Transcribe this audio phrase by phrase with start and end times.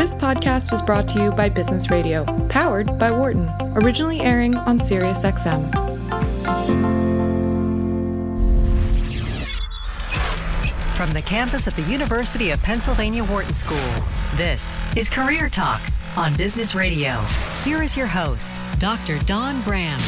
[0.00, 4.78] This podcast is brought to you by Business Radio, powered by Wharton, originally airing on
[4.78, 5.70] SiriusXM.
[10.96, 13.76] From the campus of the University of Pennsylvania Wharton School,
[14.36, 15.82] this is Career Talk
[16.16, 17.20] on Business Radio.
[17.62, 19.18] Here is your host, Dr.
[19.26, 20.00] Don Graham.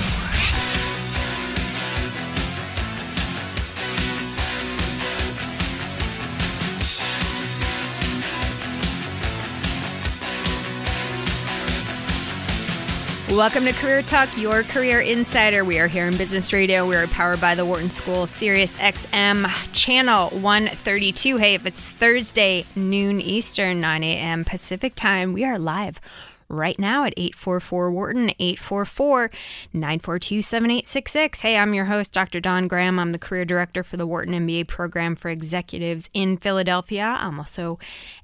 [13.33, 15.65] Welcome to Career Talk, your career insider.
[15.65, 16.87] We are here in Business Radio.
[16.87, 21.39] We are powered by the Wharton School, Sirius XM channel 132.
[21.39, 24.45] Hey, if it's Thursday, noon Eastern, 9 a.m.
[24.45, 25.99] Pacific time, we are live
[26.53, 29.31] right now at 844 Wharton, 844
[29.73, 31.41] 942 7866.
[31.41, 32.41] Hey, I'm your host, Dr.
[32.41, 32.99] Don Graham.
[32.99, 37.17] I'm the career director for the Wharton MBA program for executives in Philadelphia.
[37.19, 37.79] I'm also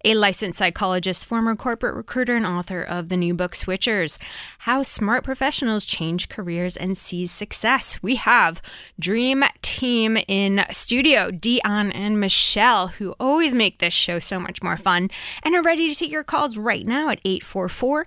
[0.05, 4.19] a licensed psychologist, former corporate recruiter, and author of the new book Switchers
[4.58, 8.02] How Smart Professionals Change Careers and Seize Success.
[8.02, 8.61] We have
[8.98, 14.77] Dream Team in studio, Dion and Michelle, who always make this show so much more
[14.77, 15.11] fun
[15.42, 18.06] and are ready to take your calls right now at 844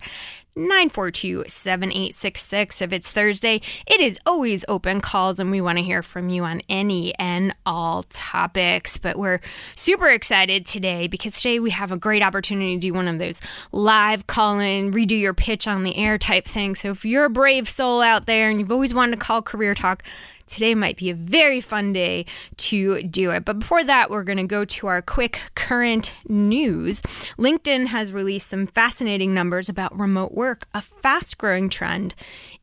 [0.56, 2.82] 942 7866.
[2.82, 6.44] If it's Thursday, it is always open calls, and we want to hear from you
[6.44, 8.98] on any and all topics.
[8.98, 9.40] But we're
[9.76, 13.42] super excited today because today we have a great opportunity to do one of those
[13.72, 16.76] live call in, redo your pitch on the air type thing.
[16.76, 19.74] So if you're a brave soul out there and you've always wanted to call Career
[19.74, 20.04] Talk,
[20.52, 22.26] today might be a very fun day
[22.58, 23.46] to do it.
[23.46, 27.02] But before that, we're going to go to our quick current news.
[27.38, 32.14] LinkedIn has released some fascinating numbers about remote work, a fast growing trend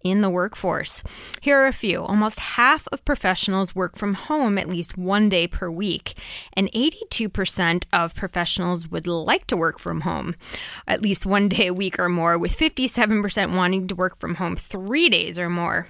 [0.02, 1.02] in the workforce.
[1.40, 2.02] Here are a few.
[2.02, 6.14] Almost half of professionals work from home at least one day per week,
[6.52, 10.36] and 82% of professionals would like to work from home
[10.86, 14.56] at least one day a week or more, with 57% wanting to work from home
[14.56, 15.88] three days or more.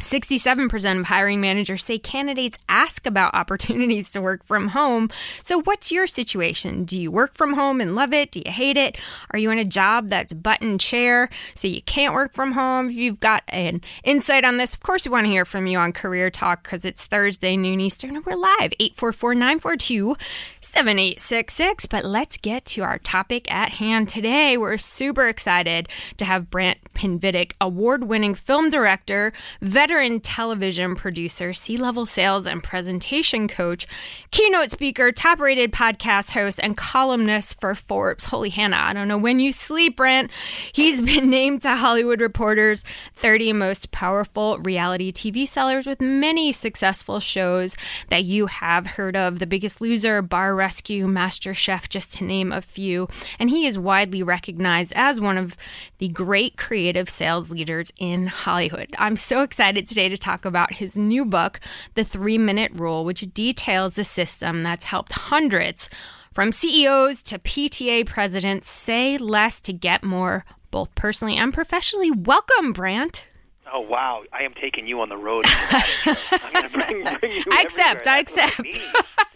[0.00, 5.10] 67% of hiring managers say candidates ask about opportunities to work from home.
[5.42, 6.84] So, what's your situation?
[6.84, 8.32] Do you work from home and love it?
[8.32, 8.96] Do you hate it?
[9.30, 12.88] Are you in a job that's button chair so you can't work from home?
[12.88, 15.78] If you've got an insight on this, of course, we want to hear from you
[15.78, 20.16] on Career Talk because it's Thursday, noon Eastern, and we're live 844 942
[20.60, 21.86] 7866.
[21.86, 24.56] But let's get to our topic at hand today.
[24.56, 31.76] We're super excited to have Brant Pinvidic, award winning film director, veteran television producer, C
[31.76, 33.88] level sales and presentation coach,
[34.30, 38.26] keynote speaker, top rated podcast host, and columnist for Forbes.
[38.26, 40.30] Holy Hannah, I don't know when you sleep, Brant.
[40.72, 42.84] He's been named to Hollywood Reporter's
[43.14, 47.74] 30 most powerful reality TV sellers with many successful shows
[48.10, 52.52] that you have heard of The Biggest Loser, Bar Rescue, Master Chef, just to name
[52.52, 53.08] a few.
[53.40, 55.56] And he is widely recognized as one of
[55.98, 58.94] the great creative sales leaders in Hollywood.
[58.96, 61.60] I'm so excited today to talk about his new book,
[61.94, 65.90] The Three Minute Rule, which details the system that's helped hundreds
[66.32, 72.10] from CEOs to PTA presidents say less to get more, both personally and professionally.
[72.10, 73.24] Welcome, Brant.
[73.72, 74.22] Oh wow!
[74.32, 75.44] I am taking you on the road.
[75.48, 77.44] I'm bring, bring you.
[77.52, 78.08] I accept.
[78.08, 78.80] I accept.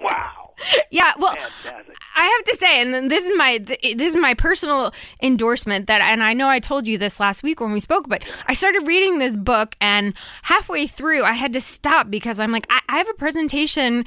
[0.01, 0.44] wow.
[0.91, 1.97] Yeah, well, Fantastic.
[2.15, 6.01] I have to say, and then this is my this is my personal endorsement that,
[6.03, 8.87] and I know I told you this last week when we spoke, but I started
[8.87, 12.99] reading this book, and halfway through, I had to stop because I'm like, I, I
[12.99, 14.05] have a presentation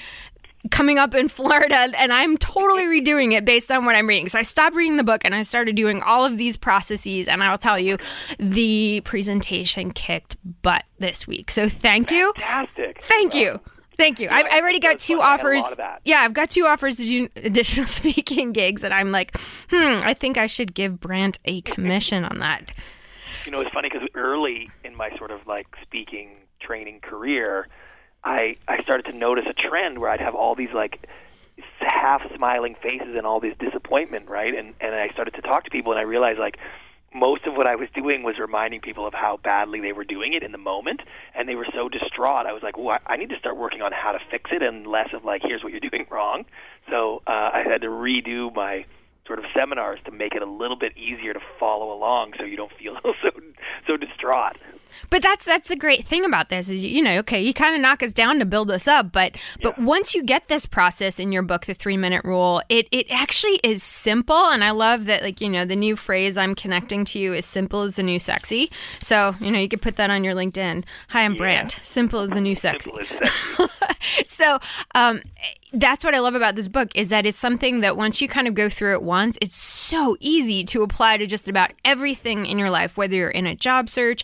[0.71, 4.29] coming up in Florida, and I'm totally redoing it based on what I'm reading.
[4.29, 7.43] So I stopped reading the book and I started doing all of these processes, and
[7.43, 7.97] I will tell you,
[8.39, 11.51] the presentation kicked butt this week.
[11.51, 12.31] So thank you.
[12.37, 13.03] Fantastic.
[13.03, 13.59] Thank you.
[13.97, 14.29] Thank you.
[14.29, 15.25] I've, I already got two fun.
[15.25, 15.71] I had a offers.
[15.71, 15.79] of.
[16.05, 19.37] Yeah, I've got two offers to do additional speaking gigs, and I'm like,
[19.69, 22.69] hmm, I think I should give Brant a commission on that.
[23.45, 27.67] You know, it's funny because early in my sort of like speaking training career,
[28.23, 31.07] I I started to notice a trend where I'd have all these like
[31.79, 34.53] half smiling faces and all this disappointment, right?
[34.53, 36.57] And and I started to talk to people, and I realized like
[37.13, 40.33] most of what I was doing was reminding people of how badly they were doing
[40.33, 41.01] it in the moment,
[41.35, 42.45] and they were so distraught.
[42.45, 44.85] I was like, well, I need to start working on how to fix it, and
[44.85, 46.45] less of like, here's what you're doing wrong.
[46.89, 48.85] So uh, I had to redo my
[49.25, 52.55] sort of seminars to make it a little bit easier to follow along, so you
[52.55, 53.31] don't feel so
[53.85, 54.57] so distraught.
[55.09, 57.81] But that's that's the great thing about this is you know okay you kind of
[57.81, 61.31] knock us down to build us up but but once you get this process in
[61.31, 65.21] your book the 3 minute rule it it actually is simple and I love that
[65.23, 68.19] like you know the new phrase I'm connecting to you is simple as the new
[68.19, 68.71] sexy.
[68.99, 70.83] So you know you could put that on your LinkedIn.
[71.09, 71.79] Hi I'm Brant.
[71.83, 72.91] Simple as the new sexy.
[73.03, 73.65] Sexy.
[74.25, 74.59] so
[74.95, 75.21] um,
[75.73, 78.47] that's what I love about this book is that it's something that once you kind
[78.47, 82.57] of go through it once, it's so easy to apply to just about everything in
[82.57, 84.23] your life, whether you're in a job search.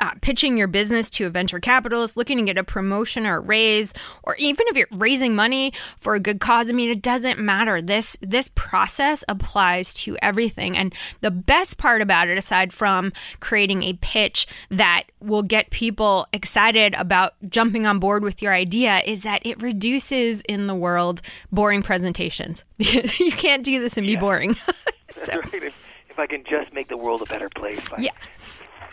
[0.00, 3.40] Uh, pitching your business to a venture capitalist, looking to get a promotion or a
[3.40, 3.94] raise,
[4.24, 6.68] or even if you're raising money for a good cause.
[6.68, 7.80] I mean, it doesn't matter.
[7.80, 13.84] This this process applies to everything, and the best part about it, aside from creating
[13.84, 19.22] a pitch that will get people excited about jumping on board with your idea, is
[19.22, 21.22] that it reduces in the world
[21.52, 24.56] boring presentations because you can't do this and be boring.
[25.06, 25.54] That's right.
[25.54, 25.74] If,
[26.10, 28.12] if I can just make the world a better place by Yeah.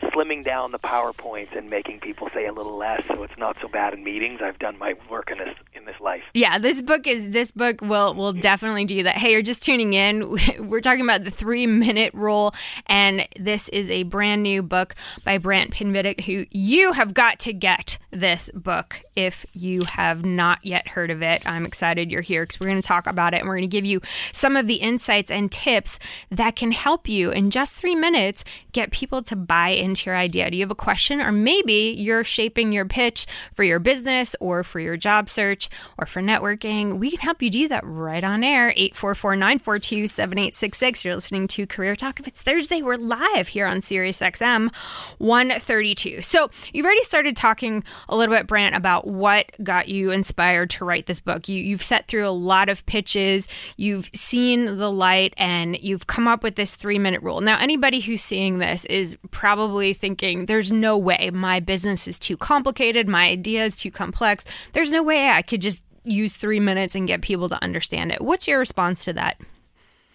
[0.01, 3.67] Slimming down the powerpoints and making people say a little less, so it's not so
[3.67, 4.41] bad in meetings.
[4.41, 6.23] I've done my work in this in this life.
[6.33, 9.15] Yeah, this book is this book will will definitely do that.
[9.15, 10.37] Hey, you're just tuning in.
[10.59, 12.53] We're talking about the three minute rule,
[12.87, 17.53] and this is a brand new book by Brant Pinvidic, who you have got to
[17.53, 21.41] get this book if you have not yet heard of it.
[21.45, 23.67] I'm excited you're here because we're going to talk about it and we're going to
[23.67, 25.99] give you some of the insights and tips
[26.29, 30.49] that can help you in just three minutes get people to buy into your idea.
[30.49, 34.63] Do you have a question, or maybe you're shaping your pitch for your business or
[34.63, 36.99] for your job search or for networking?
[36.99, 38.69] We can help you do that right on air.
[38.71, 41.05] 844 942 7866.
[41.05, 42.19] You're listening to Career Talk.
[42.19, 44.73] If it's Thursday, we're live here on Sirius XM
[45.17, 46.21] 132.
[46.21, 50.85] So you've already started talking a little bit, Brant, about what got you inspired to
[50.85, 51.49] write this book.
[51.49, 53.47] You, you've set through a lot of pitches,
[53.77, 57.41] you've seen the light, and you've come up with this three minute rule.
[57.41, 62.37] Now, anybody who's seeing this is probably thinking, there's no way my business is too
[62.37, 64.45] complicated, my idea is too complex.
[64.73, 68.21] There's no way I could just use three minutes and get people to understand it.
[68.21, 69.39] What's your response to that?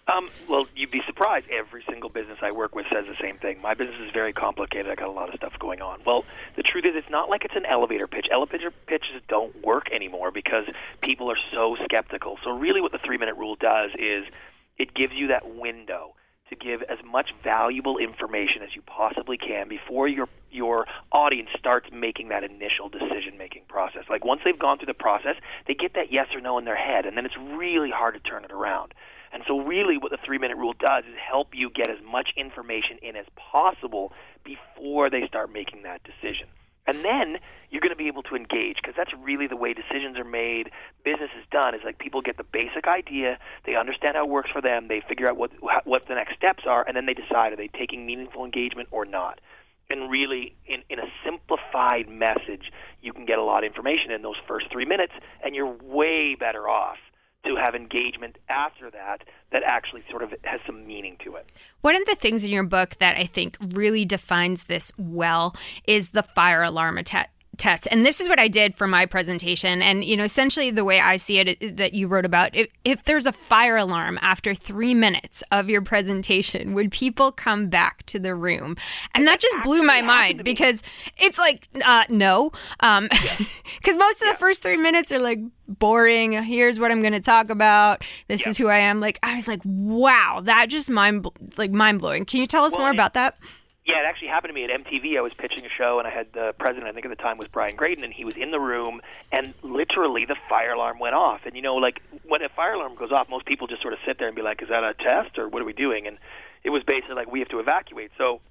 [0.07, 1.47] Um, well, you'd be surprised.
[1.49, 3.59] Every single business I work with says the same thing.
[3.59, 4.91] My business is very complicated.
[4.91, 5.99] I got a lot of stuff going on.
[6.05, 6.25] Well,
[6.55, 8.27] the truth is, it's not like it's an elevator pitch.
[8.31, 10.65] Elevator pitches don't work anymore because
[11.01, 12.37] people are so skeptical.
[12.43, 14.25] So, really, what the three-minute rule does is
[14.77, 16.13] it gives you that window
[16.49, 21.87] to give as much valuable information as you possibly can before your your audience starts
[21.91, 24.03] making that initial decision making process.
[24.09, 25.35] Like once they've gone through the process,
[25.67, 28.19] they get that yes or no in their head, and then it's really hard to
[28.21, 28.93] turn it around.
[29.33, 32.29] And so, really, what the three minute rule does is help you get as much
[32.37, 34.13] information in as possible
[34.45, 36.47] before they start making that decision.
[36.87, 37.37] And then
[37.69, 40.69] you're going to be able to engage because that's really the way decisions are made.
[41.03, 41.73] Business is done.
[41.73, 45.01] Is like people get the basic idea, they understand how it works for them, they
[45.07, 45.51] figure out what
[45.85, 49.05] what the next steps are, and then they decide are they taking meaningful engagement or
[49.05, 49.41] not.
[49.89, 52.71] And really, in, in a simplified message,
[53.01, 56.35] you can get a lot of information in those first three minutes, and you're way
[56.35, 56.97] better off
[57.45, 61.45] to have engagement after that that actually sort of has some meaning to it.
[61.81, 65.55] One of the things in your book that I think really defines this well
[65.87, 67.87] is the fire alarm attack test.
[67.91, 69.81] And this is what i did for my presentation.
[69.81, 72.67] And you know essentially the way i see it, it that you wrote about if,
[72.83, 78.03] if there's a fire alarm after three minutes of your presentation would people come back
[78.07, 78.75] to the room?
[79.13, 80.83] And that just blew my mind because
[81.17, 83.07] it's like uh, no um
[83.77, 86.33] because most of the first three minutes are like boring.
[86.43, 88.03] Here's what i'm going to talk about.
[88.27, 88.99] This is who i am.
[88.99, 91.25] Like i was like wow that just mind
[91.57, 93.37] like mind blowing can you tell us Well, more about that
[93.85, 95.15] Yeah, it actually happened to me at MTV.
[95.15, 97.37] I was pitching a show, and I had the president, I think at the time
[97.37, 98.99] was Brian Graden, and he was in the room,
[99.31, 101.41] and literally the fire alarm went off.
[101.45, 103.99] And you know, like when a fire alarm goes off, most people just sort of
[104.03, 106.17] sit there and be like, "Is that a test, or what are we doing?" And
[106.63, 108.09] it was basically like we have to evacuate.
[108.17, 108.41] So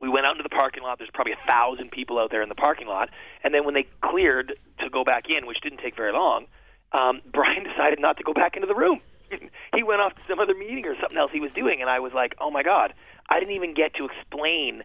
[0.00, 0.98] we went out into the parking lot.
[0.98, 3.10] There's probably a thousand people out there in the parking lot,
[3.42, 6.46] and then when they cleared to go back in, which didn't take very long,
[6.92, 9.00] um, Brian decided not to go back into the room.
[9.74, 11.98] he went off to some other meeting or something else he was doing, and I
[11.98, 12.94] was like, "Oh my god!"
[13.32, 14.82] I didn't even get to explain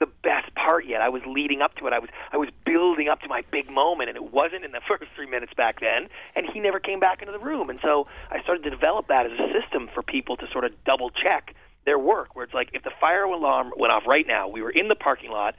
[0.00, 1.00] the best part yet.
[1.00, 1.94] I was leading up to it.
[1.94, 4.82] I was I was building up to my big moment, and it wasn't in the
[4.88, 6.08] first three minutes back then.
[6.34, 9.24] And he never came back into the room, and so I started to develop that
[9.24, 11.54] as a system for people to sort of double check
[11.86, 12.36] their work.
[12.36, 14.94] Where it's like, if the fire alarm went off right now, we were in the
[14.94, 15.54] parking lot.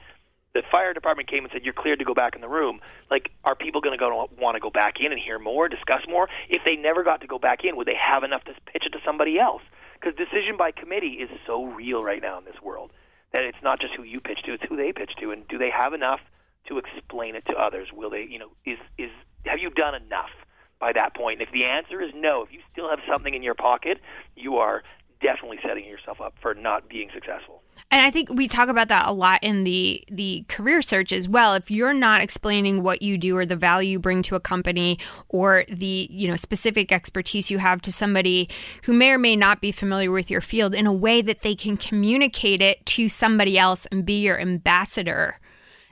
[0.54, 2.80] The fire department came and said, "You're cleared to go back in the room."
[3.10, 6.02] Like, are people going to go want to go back in and hear more, discuss
[6.08, 6.28] more?
[6.48, 8.90] If they never got to go back in, would they have enough to pitch it
[8.90, 9.62] to somebody else?
[10.00, 12.92] Because decision by committee is so real right now in this world
[13.32, 15.58] that it's not just who you pitch to; it's who they pitch to, and do
[15.58, 16.20] they have enough
[16.68, 17.88] to explain it to others?
[17.92, 19.10] Will they, you know, is is
[19.46, 20.30] have you done enough
[20.78, 21.40] by that point?
[21.40, 23.98] And if the answer is no, if you still have something in your pocket,
[24.36, 24.82] you are
[25.20, 27.62] definitely setting yourself up for not being successful.
[27.90, 31.28] And I think we talk about that a lot in the the career search as
[31.28, 31.54] well.
[31.54, 34.98] If you're not explaining what you do or the value you bring to a company
[35.28, 38.48] or the, you know, specific expertise you have to somebody
[38.84, 41.54] who may or may not be familiar with your field in a way that they
[41.54, 45.38] can communicate it to somebody else and be your ambassador,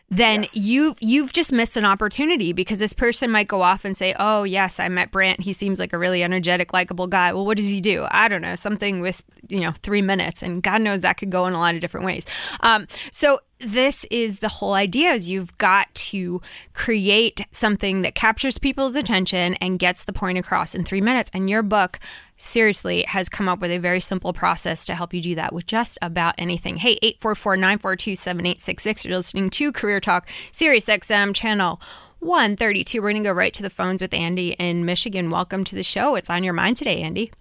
[0.08, 0.48] then yeah.
[0.52, 4.44] you've you've just missed an opportunity because this person might go off and say, "Oh,
[4.44, 5.40] yes, I met Brant.
[5.40, 8.06] He seems like a really energetic, likable guy." Well, what does he do?
[8.10, 11.46] I don't know, something with you know three minutes, and God knows that could go
[11.46, 12.24] in a lot of different ways.
[12.60, 16.40] Um, so this is the whole idea is you've got to
[16.74, 21.48] create something that captures people's attention and gets the point across in three minutes and
[21.48, 21.98] your book
[22.36, 25.66] seriously has come up with a very simple process to help you do that with
[25.66, 26.76] just about anything.
[26.76, 31.80] Hey 844-942-7866 you're listening to career talk sirius xm channel
[32.20, 35.30] 132 we're going to go right to the phones with andy in michigan.
[35.30, 36.14] Welcome to the show.
[36.14, 37.32] It's on your mind today andy.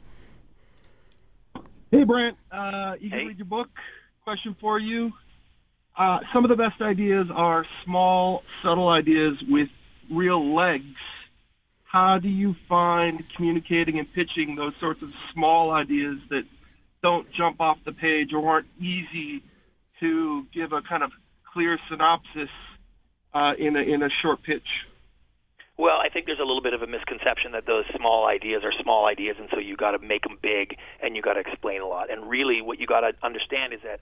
[1.92, 3.26] Hey brant uh, you can hey.
[3.26, 3.70] read your book.
[4.24, 5.12] Question for you.
[5.98, 9.70] Uh, some of the best ideas are small, subtle ideas with
[10.12, 10.84] real legs.
[11.96, 16.44] How do you find communicating and pitching those sorts of small ideas that
[17.02, 19.42] don't jump off the page or aren't easy
[20.02, 21.12] to give a kind of
[21.54, 22.50] clear synopsis
[23.34, 24.68] uh, in a in a short pitch?
[25.78, 28.74] Well, I think there's a little bit of a misconception that those small ideas are
[28.84, 31.80] small ideas, and so you got to make them big and you got to explain
[31.80, 32.12] a lot.
[32.12, 34.02] And really, what you got to understand is that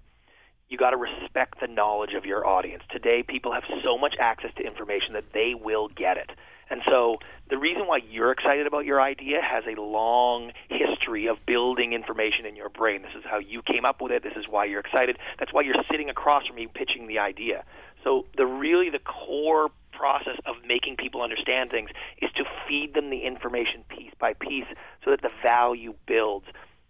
[0.68, 2.82] you got to respect the knowledge of your audience.
[2.90, 6.32] Today, people have so much access to information that they will get it.
[6.70, 7.18] And so
[7.50, 12.46] the reason why you're excited about your idea has a long history of building information
[12.46, 13.02] in your brain.
[13.02, 14.24] This is how you came up with it.
[14.24, 15.18] This is why you're excited.
[15.40, 17.64] That's why you're sitting across from me pitching the idea.
[18.04, 21.90] So the really the core process of making people understand things
[22.22, 24.66] is to feed them the information piece by piece
[25.06, 26.46] so that the value builds.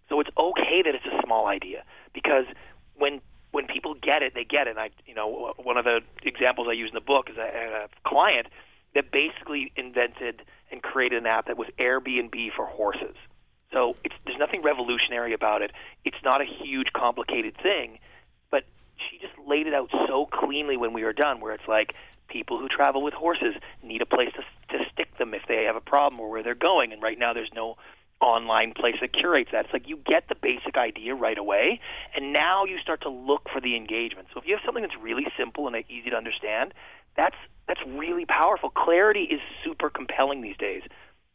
[0.09, 2.45] So it's okay that it's a small idea because
[2.95, 4.71] when when people get it, they get it.
[4.71, 7.85] And I, you know, one of the examples I use in the book is a,
[7.85, 8.47] a client
[8.95, 13.15] that basically invented and created an app that was Airbnb for horses.
[13.71, 13.95] So
[14.25, 15.71] there's nothing revolutionary about it.
[16.05, 17.99] It's not a huge, complicated thing,
[18.51, 18.63] but
[18.97, 21.93] she just laid it out so cleanly when we were done, where it's like
[22.27, 25.75] people who travel with horses need a place to, to stick them if they have
[25.75, 26.93] a problem or where they're going.
[26.93, 27.77] And right now, there's no
[28.21, 29.65] online place that curates that.
[29.65, 31.79] It's like you get the basic idea right away,
[32.15, 34.27] and now you start to look for the engagement.
[34.33, 36.73] So if you have something that's really simple and easy to understand,
[37.17, 37.35] that's
[37.67, 38.69] that's really powerful.
[38.69, 40.83] Clarity is super compelling these days.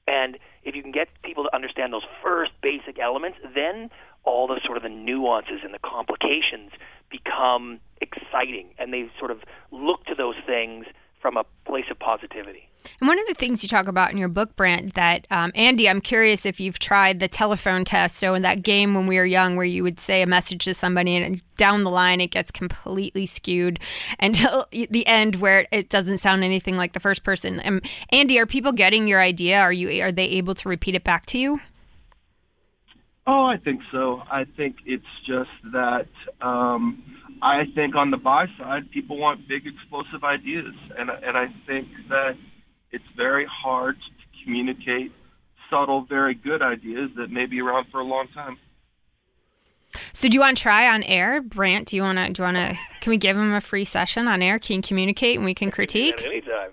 [0.07, 3.91] And if you can get people to understand those first basic elements, then
[4.25, 6.73] all the sort of the nuances and the complications
[7.11, 9.39] become exciting and they sort of
[9.71, 10.87] look to those things
[11.21, 12.68] from a place of positivity.
[13.01, 15.89] And one of the things you talk about in your book, Brant, that um, Andy,
[15.89, 18.17] I'm curious if you've tried the telephone test.
[18.17, 20.75] So in that game when we were young, where you would say a message to
[20.75, 23.81] somebody, and down the line it gets completely skewed
[24.21, 27.61] until the end, where it doesn't sound anything like the first person.
[27.65, 29.61] Um, Andy, are people getting your idea?
[29.61, 31.61] Are you are they able to repeat it back to you?
[33.31, 34.23] Oh, I think so.
[34.31, 36.09] I think it's just that.
[36.41, 37.03] Um,
[37.43, 41.89] I think on the buy side, people want big, explosive ideas, and and I think
[42.09, 42.37] that
[42.91, 45.13] it's very hard to communicate
[45.71, 48.59] subtle, very good ideas that may be around for a long time.
[50.13, 51.89] So, do you want to try on air, Brant?
[51.89, 52.33] Do you want to?
[52.33, 52.79] Do you want to?
[53.01, 54.59] Can we give him a free session on air?
[54.59, 56.23] Can you communicate and we can critique?
[56.25, 56.71] anytime.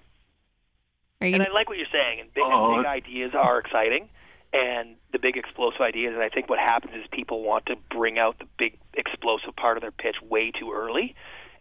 [1.22, 2.20] Are you and I like what you're saying.
[2.20, 2.78] And big, oh.
[2.78, 4.10] big ideas are exciting,
[4.52, 6.14] and the big explosive ideas.
[6.14, 9.78] And I think what happens is people want to bring out the big explosive part
[9.78, 11.16] of their pitch way too early,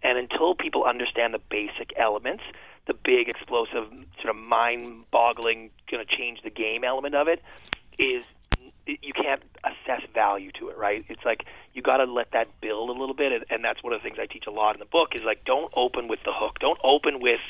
[0.05, 2.45] and until people understand the basic elements,
[2.87, 3.89] the big explosive
[4.21, 7.43] sort of mind-boggling, going to change the game element of it
[7.99, 8.23] is
[8.87, 11.05] you can't assess value to it, right?
[11.09, 13.95] It's like you got to let that build a little bit, and, and that's one
[13.95, 15.15] of the things I teach a lot in the book.
[15.15, 17.41] Is like don't open with the hook, don't open with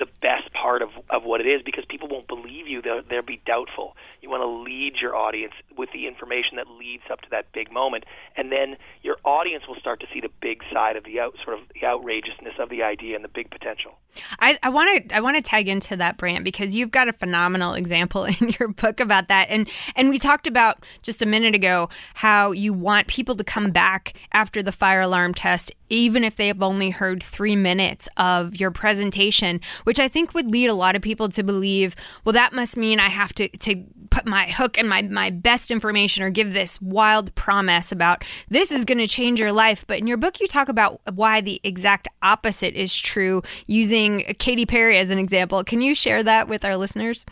[0.00, 2.82] the best part of, of what it is because people won't believe you.
[2.82, 3.96] They'll, they'll be doubtful.
[4.22, 7.70] You want to lead your audience with the information that leads up to that big
[7.70, 8.04] moment,
[8.36, 11.58] and then your audience will start to see the big side of the out, sort
[11.58, 13.98] of the outrageousness of the idea and the big potential.
[14.40, 17.74] I want to I want to tag into that Brant because you've got a phenomenal
[17.74, 21.88] example in your book about that, and and we talked about just a minute ago
[22.14, 26.46] how you want people to come back after the fire alarm test even if they
[26.46, 30.94] have only heard three minutes of your presentation, which I think would lead a lot
[30.94, 34.78] of people to believe, well, that must mean I have to, to put my hook
[34.78, 39.08] and my, my best information or give this wild promise about this is going to
[39.08, 39.84] change your life.
[39.88, 44.64] But in your book, you talk about why the exact opposite is true using Katy
[44.64, 45.64] Perry as an example.
[45.64, 47.26] Can you share that with our listeners?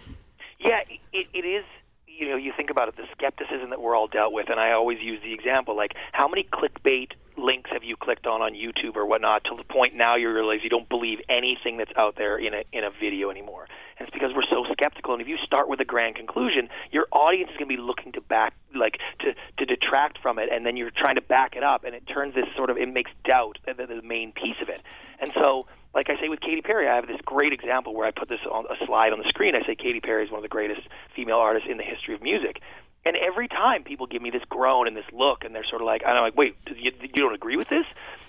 [0.58, 0.80] Yeah,
[1.12, 1.64] it, it is
[2.06, 4.72] you know, you think about it, the skepticism that we're all dealt with, and I
[4.72, 8.96] always use the example like, how many clickbait links have you clicked on on YouTube
[8.96, 12.36] or whatnot to the point now you realize you don't believe anything that's out there
[12.36, 13.66] in a in a video anymore?
[13.98, 15.12] And it's because we're so skeptical.
[15.14, 18.12] And if you start with a grand conclusion, your audience is going to be looking
[18.12, 21.62] to back, like to to detract from it, and then you're trying to back it
[21.62, 24.68] up, and it turns this sort of it makes doubt the, the main piece of
[24.68, 24.82] it.
[25.20, 28.10] And so like I say with Katy Perry, I have this great example where I
[28.10, 29.54] put this on a slide on the screen.
[29.54, 30.82] I say Katy Perry is one of the greatest
[31.16, 32.60] female artists in the history of music.
[33.04, 35.86] And every time people give me this groan and this look, and they're sort of
[35.86, 37.86] like, I'm like, wait, you, you don't agree with this?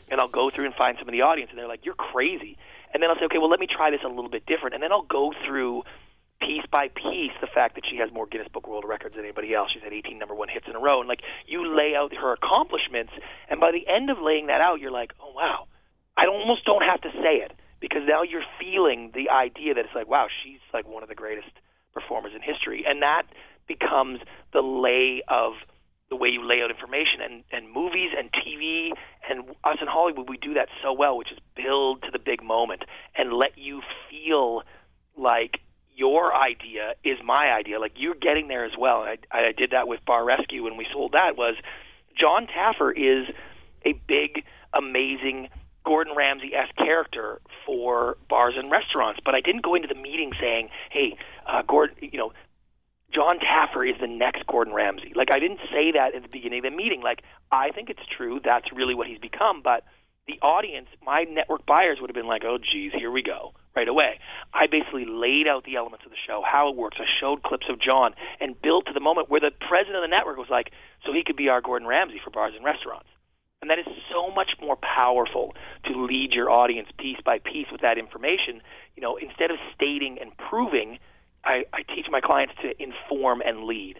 [0.09, 2.57] And I'll go through and find some of the audience, and they're like, you're crazy.
[2.93, 4.73] And then I'll say, okay, well, let me try this a little bit different.
[4.73, 5.83] And then I'll go through
[6.39, 9.53] piece by piece the fact that she has more Guinness Book World Records than anybody
[9.53, 9.71] else.
[9.73, 10.99] She's had 18 number one hits in a row.
[10.99, 13.11] And like you lay out her accomplishments,
[13.49, 15.67] and by the end of laying that out, you're like, oh wow,
[16.17, 19.95] I almost don't have to say it because now you're feeling the idea that it's
[19.95, 21.51] like, wow, she's like one of the greatest
[21.93, 23.23] performers in history, and that
[23.69, 24.19] becomes
[24.51, 25.53] the lay of
[26.09, 27.21] the way you lay out information.
[27.23, 28.89] And, and movies and TV
[29.29, 32.43] and us in Hollywood we do that so well which is build to the big
[32.43, 32.83] moment
[33.15, 34.63] and let you feel
[35.15, 35.59] like
[35.95, 37.79] your idea is my idea.
[37.79, 39.03] Like you're getting there as well.
[39.03, 41.55] And I, I did that with Bar Rescue when we sold that was
[42.17, 43.33] Jon Taffer is
[43.85, 45.49] a big amazing
[45.85, 49.19] Gordon Ramsay esque character for bars and restaurants.
[49.23, 52.33] But I didn't go into the meeting saying, "Hey, uh, Gordon, you know,
[53.13, 56.59] Jon Taffer is the next Gordon Ramsay." Like I didn't say that at the beginning
[56.59, 57.01] of the meeting.
[57.01, 58.39] Like I think it's true.
[58.43, 59.61] That's really what he's become.
[59.61, 59.83] But
[60.27, 63.87] the audience, my network buyers, would have been like, "Oh, geez, here we go." Right
[63.87, 64.19] away,
[64.53, 66.97] I basically laid out the elements of the show, how it works.
[66.99, 70.07] I showed clips of Jon and built to the moment where the president of the
[70.07, 70.71] network was like,
[71.05, 73.07] "So he could be our Gordon Ramsay for bars and restaurants."
[73.61, 77.81] And that is so much more powerful to lead your audience piece by piece with
[77.81, 78.61] that information.
[78.95, 80.99] You know, instead of stating and proving,
[81.43, 83.99] I, I teach my clients to inform and lead.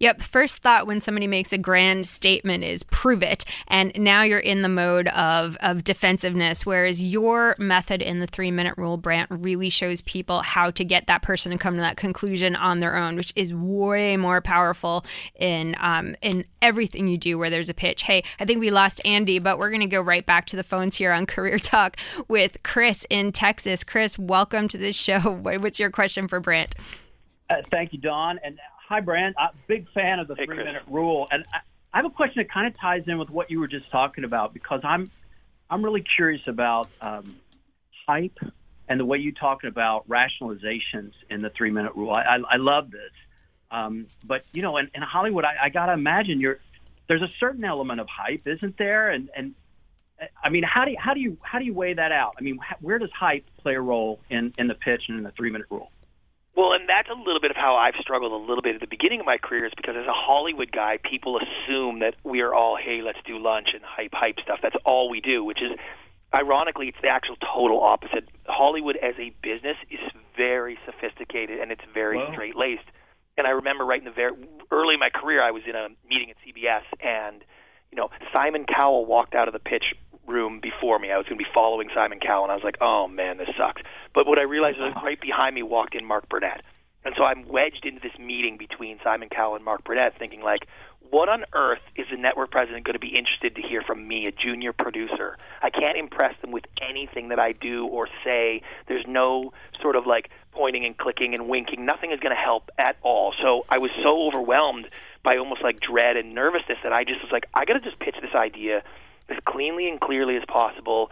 [0.00, 0.22] Yep.
[0.22, 3.44] First thought when somebody makes a grand statement is prove it.
[3.68, 8.50] And now you're in the mode of, of defensiveness, whereas your method in the three
[8.50, 11.96] minute rule, Brant, really shows people how to get that person to come to that
[11.96, 15.04] conclusion on their own, which is way more powerful
[15.34, 18.02] in um, in everything you do where there's a pitch.
[18.02, 20.64] Hey, I think we lost Andy, but we're going to go right back to the
[20.64, 21.96] phones here on Career Talk
[22.28, 23.84] with Chris in Texas.
[23.84, 25.20] Chris, welcome to this show.
[25.42, 26.74] What's your question for Brant?
[27.48, 28.38] Uh, thank you, Don.
[28.42, 29.34] And Hi, Brant.
[29.36, 31.26] I'm a big fan of the hey, three minute rule.
[31.32, 31.58] And I,
[31.92, 34.22] I, have a question that kind of ties in with what you were just talking
[34.22, 35.10] about because I'm
[35.68, 37.36] I'm really curious about um,
[38.06, 38.38] hype
[38.88, 42.12] and the way you talking about rationalizations in the three minute rule.
[42.12, 43.10] I, I, I love this.
[43.72, 46.60] Um, but you know, in, in Hollywood, I, I got to imagine you're
[47.08, 49.10] there's a certain element of hype, isn't there?
[49.10, 49.54] And and
[50.44, 52.34] I mean, how do you, how do you how do you weigh that out?
[52.38, 55.32] I mean, where does hype play a role in in the pitch and in the
[55.32, 55.90] three minute rule?
[56.56, 58.86] Well, and that's a little bit of how I've struggled a little bit at the
[58.86, 62.54] beginning of my career is because as a Hollywood guy, people assume that we are
[62.54, 64.60] all, hey, let's do lunch and hype, hype stuff.
[64.62, 65.78] That's all we do, which is,
[66.34, 68.26] ironically, it's the actual total opposite.
[68.46, 70.00] Hollywood as a business is
[70.34, 72.88] very sophisticated and it's very straight laced.
[73.36, 74.32] And I remember right in the very
[74.70, 77.44] early in my career, I was in a meeting at CBS and,
[77.92, 79.94] you know, Simon Cowell walked out of the pitch
[80.26, 81.10] room before me.
[81.10, 83.48] I was going to be following Simon Cowell, and I was like, oh man, this
[83.56, 83.82] sucks.
[84.14, 86.62] But what I realized was right behind me walked in Mark Burnett.
[87.04, 90.66] And so I'm wedged into this meeting between Simon Cowell and Mark Burnett, thinking like,
[91.10, 94.26] what on earth is the network president going to be interested to hear from me,
[94.26, 95.38] a junior producer?
[95.62, 98.60] I can't impress them with anything that I do or say.
[98.88, 101.86] There's no sort of like pointing and clicking and winking.
[101.86, 103.34] Nothing is going to help at all.
[103.40, 104.88] So I was so overwhelmed
[105.22, 108.00] by almost like dread and nervousness that I just was like, I got to just
[108.00, 108.82] pitch this idea
[109.28, 111.10] as cleanly and clearly as possible,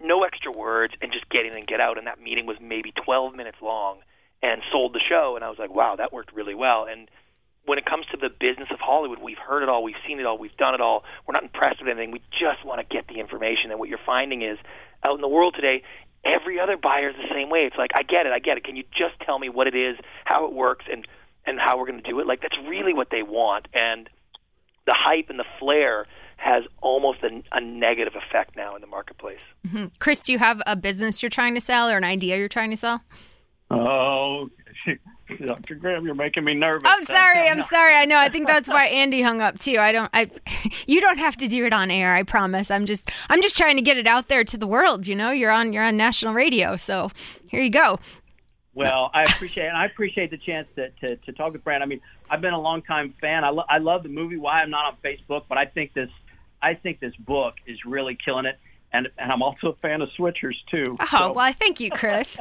[0.00, 1.98] no extra words, and just get in and get out.
[1.98, 3.98] And that meeting was maybe 12 minutes long
[4.42, 5.34] and sold the show.
[5.36, 6.86] And I was like, wow, that worked really well.
[6.88, 7.10] And
[7.64, 10.26] when it comes to the business of Hollywood, we've heard it all, we've seen it
[10.26, 11.04] all, we've done it all.
[11.26, 12.10] We're not impressed with anything.
[12.10, 13.70] We just want to get the information.
[13.70, 14.58] And what you're finding is
[15.04, 15.82] out in the world today,
[16.24, 17.60] every other buyer is the same way.
[17.60, 18.64] It's like, I get it, I get it.
[18.64, 21.06] Can you just tell me what it is, how it works, and
[21.46, 22.26] and how we're going to do it?
[22.26, 23.68] Like that's really what they want.
[23.72, 24.08] And
[24.86, 26.06] the hype and the flair
[26.38, 29.40] has almost a, a negative effect now in the marketplace.
[29.66, 29.86] Mm-hmm.
[29.98, 32.70] Chris, do you have a business you're trying to sell or an idea you're trying
[32.70, 33.02] to sell?
[33.70, 34.48] Oh,
[35.46, 35.74] Dr.
[35.74, 36.84] Graham, you're making me nervous.
[36.86, 37.48] I'm sorry.
[37.48, 37.94] I'm sorry.
[37.94, 38.16] I know.
[38.16, 39.78] I think that's why Andy hung up too.
[39.78, 40.10] I don't.
[40.12, 40.30] I.
[40.86, 42.14] You don't have to do it on air.
[42.14, 42.70] I promise.
[42.70, 43.10] I'm just.
[43.28, 45.06] I'm just trying to get it out there to the world.
[45.06, 45.74] You know, you're on.
[45.74, 46.76] You're on national radio.
[46.76, 47.10] So
[47.46, 47.98] here you go.
[48.78, 51.82] Well, I appreciate and I appreciate the chance to, to, to talk with Brant.
[51.82, 53.42] I mean, I've been a long time fan.
[53.42, 54.36] I, lo- I love the movie.
[54.36, 56.10] Why I'm not on Facebook, but I think this
[56.60, 58.58] I think this book is really killing it,
[58.92, 60.96] and and I'm also a fan of Switchers too.
[61.00, 61.32] Oh so.
[61.32, 62.38] well, thank you, Chris.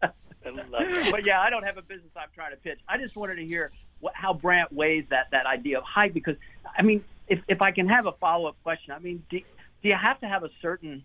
[0.00, 2.78] but yeah, I don't have a business I'm trying to pitch.
[2.88, 6.14] I just wanted to hear what, how Brant weighs that that idea of hype.
[6.14, 6.36] Because
[6.76, 9.38] I mean, if if I can have a follow up question, I mean, do,
[9.82, 11.04] do you have to have a certain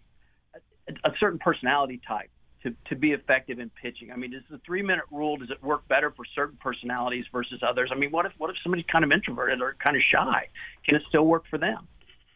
[0.88, 2.30] a, a certain personality type
[2.63, 4.12] to, to be effective in pitching?
[4.12, 7.62] I mean, is the three minute rule does it work better for certain personalities versus
[7.67, 7.89] others?
[7.91, 10.47] I mean, what if what if somebody's kind of introverted or kind of shy?
[10.86, 11.88] Can it still work for them?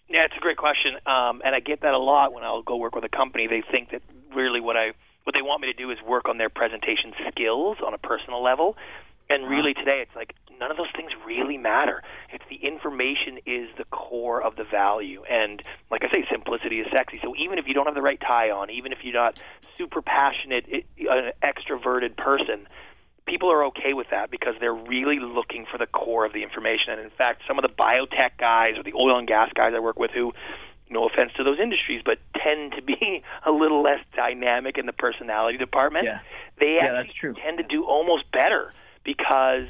[0.09, 2.77] Yeah, it's a great question, um, and I get that a lot when I'll go
[2.77, 3.47] work with a company.
[3.47, 4.01] They think that
[4.33, 4.91] really what I
[5.25, 8.41] what they want me to do is work on their presentation skills on a personal
[8.41, 8.77] level,
[9.29, 9.53] and uh-huh.
[9.53, 12.03] really today it's like none of those things really matter.
[12.31, 16.87] It's the information is the core of the value, and like I say, simplicity is
[16.89, 17.19] sexy.
[17.21, 19.37] So even if you don't have the right tie on, even if you're not
[19.77, 22.65] super passionate, an extroverted person
[23.27, 26.93] people are okay with that because they're really looking for the core of the information.
[26.93, 29.79] And in fact, some of the biotech guys or the oil and gas guys I
[29.79, 30.33] work with who
[30.89, 34.93] no offense to those industries, but tend to be a little less dynamic in the
[34.93, 36.05] personality department.
[36.05, 36.19] Yeah.
[36.59, 37.35] They yeah, true.
[37.35, 39.67] tend to do almost better because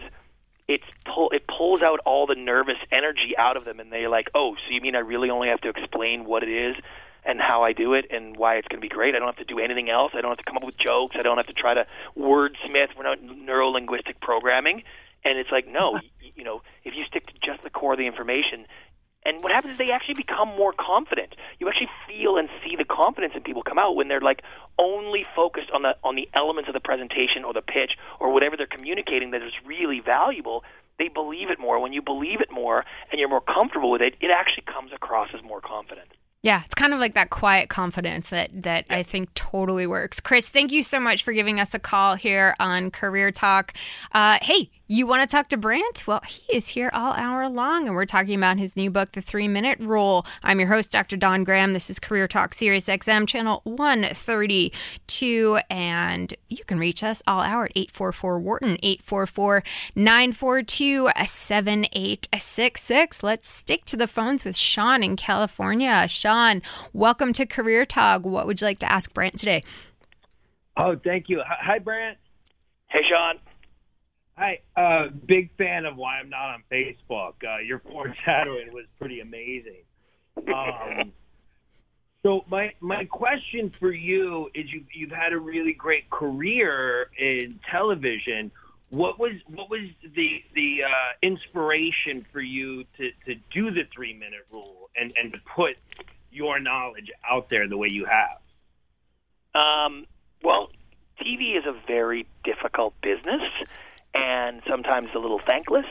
[0.67, 4.29] it's pull it pulls out all the nervous energy out of them, and they're like,
[4.35, 6.75] "Oh, so you mean I really only have to explain what it is
[7.27, 9.13] and how I do it and why it's going to be great.
[9.13, 10.13] I don't have to do anything else.
[10.15, 11.17] I don't have to come up with jokes.
[11.19, 11.85] I don't have to try to
[12.17, 12.95] wordsmith.
[12.97, 14.83] We're not neuro linguistic programming.
[15.25, 17.99] And it's like, no, you, you know, if you stick to just the core of
[17.99, 18.65] the information,
[19.25, 21.35] and what happens is they actually become more confident.
[21.59, 24.41] You actually feel and see the confidence in people come out when they're like
[24.79, 28.55] only focused on the on the elements of the presentation or the pitch or whatever
[28.55, 30.63] they're communicating that is really valuable.
[30.97, 31.77] They believe it more.
[31.81, 35.27] When you believe it more and you're more comfortable with it, it actually comes across
[35.35, 36.07] as more confident.
[36.43, 40.19] Yeah, it's kind of like that quiet confidence that that I think totally works.
[40.19, 43.73] Chris, thank you so much for giving us a call here on Career Talk.
[44.11, 46.07] Uh, hey, you want to talk to Brant?
[46.07, 49.21] Well, he is here all hour long, and we're talking about his new book, The
[49.21, 50.25] Three Minute Rule.
[50.43, 51.17] I'm your host, Dr.
[51.17, 51.73] Don Graham.
[51.73, 55.59] This is Career Talk Sirius XM, channel 132.
[55.69, 59.63] And you can reach us all hour at 844 Wharton, 844
[59.95, 63.23] 942 7866.
[63.23, 66.07] Let's stick to the phones with Sean in California.
[66.07, 66.61] Sean,
[66.93, 68.25] welcome to Career Talk.
[68.25, 69.65] What would you like to ask Brant today?
[70.77, 71.41] Oh, thank you.
[71.45, 72.17] Hi, Brant.
[72.87, 73.39] Hey, Sean.
[74.37, 77.33] Hi, uh, big fan of why I'm not on Facebook.
[77.43, 79.81] Uh, your foreshadowing was pretty amazing.
[80.37, 81.11] Um,
[82.21, 87.59] so my my question for you is you you've had a really great career in
[87.71, 88.51] television.
[88.91, 94.13] What was what was the the uh, inspiration for you to, to do the three
[94.13, 95.77] minute rule and, and to put
[96.31, 98.39] your knowledge out there the way you have?
[99.59, 100.05] Um,
[100.43, 100.69] well,
[101.19, 103.41] TV is a very difficult business
[104.13, 105.85] and sometimes a little thankless.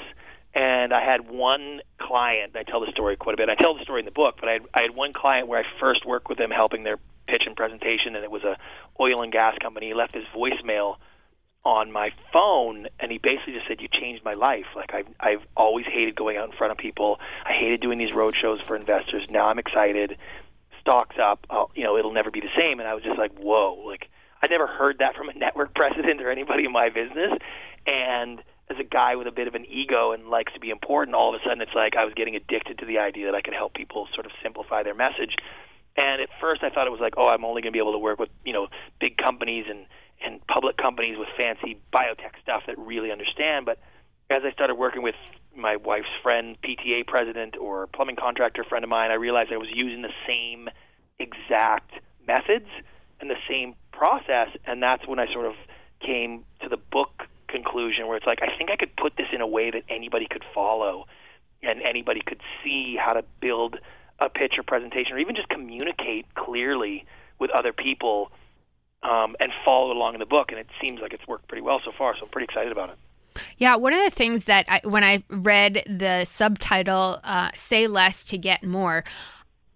[0.55, 2.57] And I had one client.
[2.57, 3.50] I tell the story quite a bit.
[3.50, 5.61] I tell the story in the book, but I had, I had one client where
[5.61, 8.57] I first worked with him helping their pitch and presentation, and it was a
[8.98, 9.88] oil and gas company.
[9.88, 10.96] He left his voicemail
[11.66, 14.66] on my phone, and he basically just said, "You changed my life.
[14.74, 17.18] Like I've I've always hated going out in front of people.
[17.44, 19.26] I hated doing these road shows for investors.
[19.29, 20.16] Now I'm excited.
[20.81, 21.44] Stocks up.
[21.50, 24.09] I'll, you know, it'll never be the same." And I was just like, "Whoa!" Like
[24.40, 27.33] I never heard that from a network president or anybody in my business.
[27.87, 31.14] And as a guy with a bit of an ego and likes to be important,
[31.14, 33.40] all of a sudden it's like I was getting addicted to the idea that I
[33.40, 35.37] could help people sort of simplify their message.
[35.96, 37.92] And at first I thought it was like, oh, I'm only going to be able
[37.92, 38.68] to work with, you know,
[39.01, 39.87] big companies and
[40.25, 43.66] and public companies with fancy biotech stuff that really understand.
[43.66, 43.79] But
[44.31, 45.14] as I started working with
[45.55, 49.68] my wife's friend, PTA president, or plumbing contractor friend of mine, I realized I was
[49.72, 50.68] using the same
[51.18, 51.92] exact
[52.27, 52.68] methods
[53.20, 54.49] and the same process.
[54.66, 55.55] And that's when I sort of
[56.01, 59.40] came to the book conclusion where it's like, I think I could put this in
[59.40, 61.06] a way that anybody could follow
[61.62, 63.78] and anybody could see how to build
[64.18, 67.04] a pitch or presentation or even just communicate clearly
[67.38, 68.30] with other people
[69.02, 70.50] um, and follow along in the book.
[70.50, 72.14] And it seems like it's worked pretty well so far.
[72.16, 72.96] So I'm pretty excited about it.
[73.59, 78.24] Yeah, one of the things that I, when I read the subtitle, uh, Say Less
[78.26, 79.04] to Get More,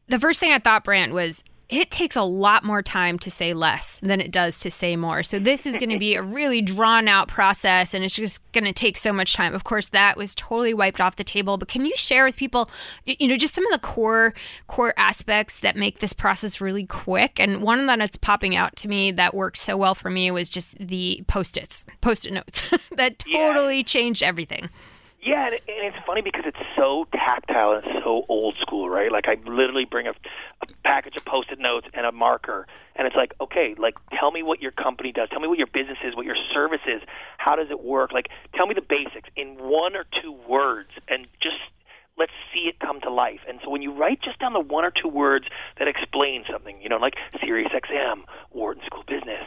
[0.09, 3.55] the first thing I thought, Brant, was it takes a lot more time to say
[3.55, 5.23] less than it does to say more.
[5.23, 8.65] So this is going to be a really drawn out process and it's just going
[8.65, 9.55] to take so much time.
[9.55, 12.69] Of course, that was totally wiped off the table, but can you share with people
[13.07, 14.33] you know just some of the core
[14.67, 17.39] core aspects that make this process really quick?
[17.39, 20.51] And one that that's popping out to me that worked so well for me was
[20.51, 23.83] just the post-its, post-it notes that totally yeah.
[23.83, 24.71] changed everything.
[25.23, 29.13] Yeah, and, it's funny because it's so tactile and so old school, right?
[29.13, 33.17] Like I literally bring a, a package of post-it notes and a marker, and it's
[33.17, 36.17] like, okay, like tell me what your company does, tell me what your business is,
[36.17, 37.03] what your service is,
[37.37, 38.13] how does it work?
[38.13, 41.57] Like tell me the basics in one or two words, and just
[42.17, 43.41] let's see it come to life.
[43.47, 45.47] And so when you write just down the one or two words
[45.79, 49.45] that explain something, you know, like Sirius XM, Wharton School Business,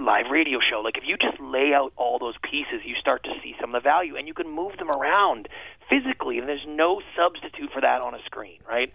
[0.00, 0.80] live radio show.
[0.80, 3.82] Like if you just lay out all those pieces, you start to see some of
[3.82, 5.48] the value, and you can move them around
[5.88, 8.92] physically, and there's no substitute for that on a screen, right?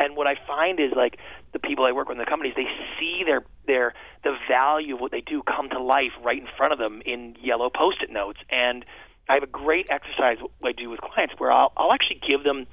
[0.00, 1.18] And what I find is like
[1.52, 5.00] the people I work with in the companies, they see their their the value of
[5.00, 8.40] what they do come to life right in front of them in yellow post-it notes.
[8.50, 8.84] And
[9.28, 12.66] I have a great exercise I do with clients where I'll I'll actually give them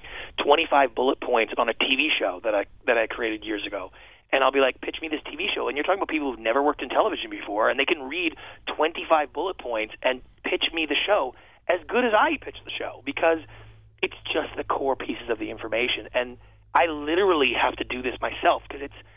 [0.43, 3.91] 25 bullet points on a TV show that I that I created years ago.
[4.31, 5.67] And I'll be like, pitch me this TV show.
[5.67, 8.35] And you're talking about people who've never worked in television before, and they can read
[8.75, 11.35] 25 bullet points and pitch me the show
[11.67, 13.39] as good as I pitch the show because
[14.01, 16.07] it's just the core pieces of the information.
[16.13, 16.37] And
[16.73, 19.07] I literally have to do this myself because it's.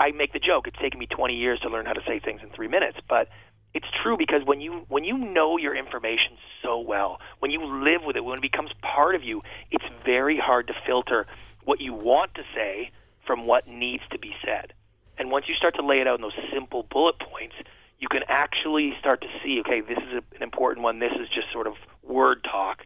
[0.00, 0.66] I make the joke.
[0.66, 3.28] It's taken me 20 years to learn how to say things in three minutes, but
[3.74, 8.02] it's true because when you when you know your information so well, when you live
[8.04, 11.26] with it, when it becomes part of you, it's very hard to filter
[11.64, 12.90] what you want to say
[13.26, 14.72] from what needs to be said.
[15.18, 17.54] And once you start to lay it out in those simple bullet points,
[17.98, 20.98] you can actually start to see, okay, this is an important one.
[20.98, 22.82] This is just sort of word talk.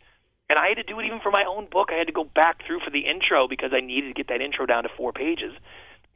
[0.51, 1.89] And I had to do it even for my own book.
[1.91, 4.41] I had to go back through for the intro because I needed to get that
[4.41, 5.53] intro down to four pages.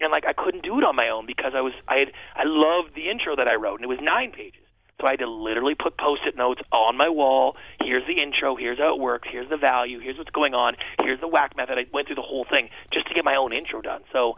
[0.01, 2.43] And like I couldn't do it on my own because I was I had I
[2.45, 4.62] loved the intro that I wrote and it was nine pages.
[5.03, 7.57] So I had to literally put post-it notes on my wall.
[7.81, 8.55] Here's the intro.
[8.55, 9.29] Here's how it works.
[9.31, 9.99] Here's the value.
[9.99, 10.77] Here's what's going on.
[11.01, 11.77] Here's the whack method.
[11.77, 14.03] I went through the whole thing just to get my own intro done.
[14.13, 14.37] So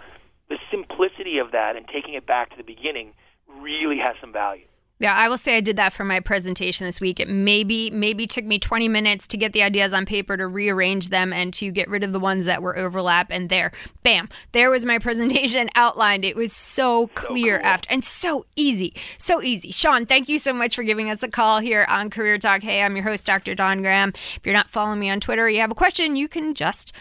[0.48, 3.12] the simplicity of that and taking it back to the beginning
[3.61, 4.64] really has some value.
[5.00, 7.18] Yeah, I will say I did that for my presentation this week.
[7.18, 11.09] It maybe maybe took me 20 minutes to get the ideas on paper to rearrange
[11.09, 13.72] them and to get rid of the ones that were overlap and there.
[14.04, 14.28] Bam.
[14.52, 16.24] There was my presentation outlined.
[16.24, 17.70] It was so clear so cool.
[17.70, 18.94] after and so easy.
[19.18, 19.72] So easy.
[19.72, 22.62] Sean, thank you so much for giving us a call here on Career Talk.
[22.62, 23.57] Hey, I'm your host Dr.
[23.57, 24.11] Don Graham.
[24.14, 26.92] If you're not following me on Twitter, you have a question, you can just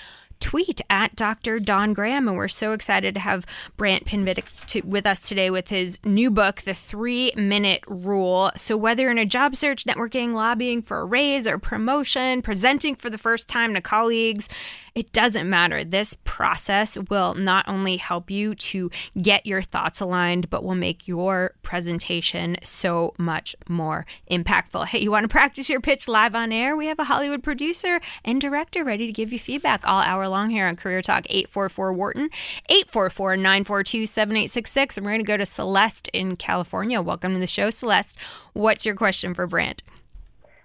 [0.43, 1.57] tweet at Dr.
[1.57, 2.27] Don Graham.
[2.27, 3.45] And we're so excited to have
[3.77, 8.51] Brant Pinvidic to, with us today with his new book, The Three Minute Rule.
[8.57, 13.09] So, whether in a job search, networking, lobbying for a raise or promotion, presenting for
[13.09, 14.49] the first time to colleagues,
[14.95, 15.83] it doesn't matter.
[15.83, 21.07] This process will not only help you to get your thoughts aligned, but will make
[21.07, 24.87] your presentation so much more impactful.
[24.87, 26.75] Hey, you want to practice your pitch live on air?
[26.77, 30.32] We have a Hollywood producer and director ready to give you feedback all hour long
[30.49, 32.29] here on Career Talk 844 Wharton,
[32.69, 34.97] 844 942 7866.
[34.97, 37.01] And we're going to go to Celeste in California.
[37.01, 38.17] Welcome to the show, Celeste.
[38.53, 39.83] What's your question for Brant?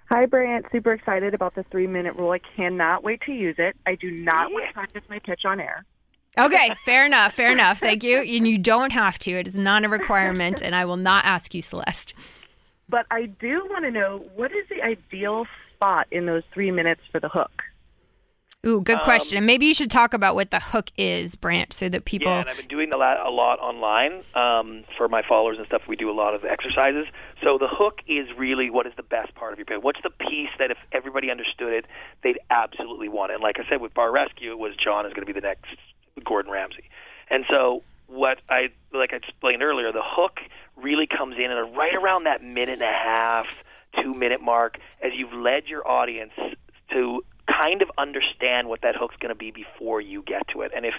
[0.09, 0.67] Hi, Brant.
[0.73, 2.31] Super excited about the three minute rule.
[2.31, 3.77] I cannot wait to use it.
[3.87, 5.85] I do not want to practice my pitch on air.
[6.39, 7.35] Okay, fair enough.
[7.35, 7.79] Fair enough.
[7.79, 8.19] Thank you.
[8.19, 9.33] And you don't have to.
[9.33, 12.15] It is not a requirement, and I will not ask you, Celeste.
[12.89, 17.03] But I do want to know what is the ideal spot in those three minutes
[17.13, 17.63] for the hook?
[18.66, 19.37] Ooh, good question.
[19.37, 22.27] Um, and maybe you should talk about what the hook is, Brant, so that people.
[22.27, 25.66] Yeah, and I've been doing a lot, a lot online um, for my followers and
[25.66, 25.83] stuff.
[25.87, 27.07] We do a lot of exercises.
[27.42, 29.79] So the hook is really what is the best part of your pitch.
[29.81, 31.87] What's the piece that if everybody understood it,
[32.25, 33.35] they'd absolutely want it.
[33.35, 35.47] And like I said with Bar Rescue, it was Jon is going to be the
[35.47, 35.77] next
[36.25, 36.90] Gordon Ramsay.
[37.31, 40.40] And so what I like I explained earlier, the hook
[40.77, 43.47] really comes in and right around that minute and a half,
[44.03, 46.33] two minute mark, as you've led your audience
[46.90, 50.73] to kind of understand what that hook's going to be before you get to it.
[50.75, 50.95] And if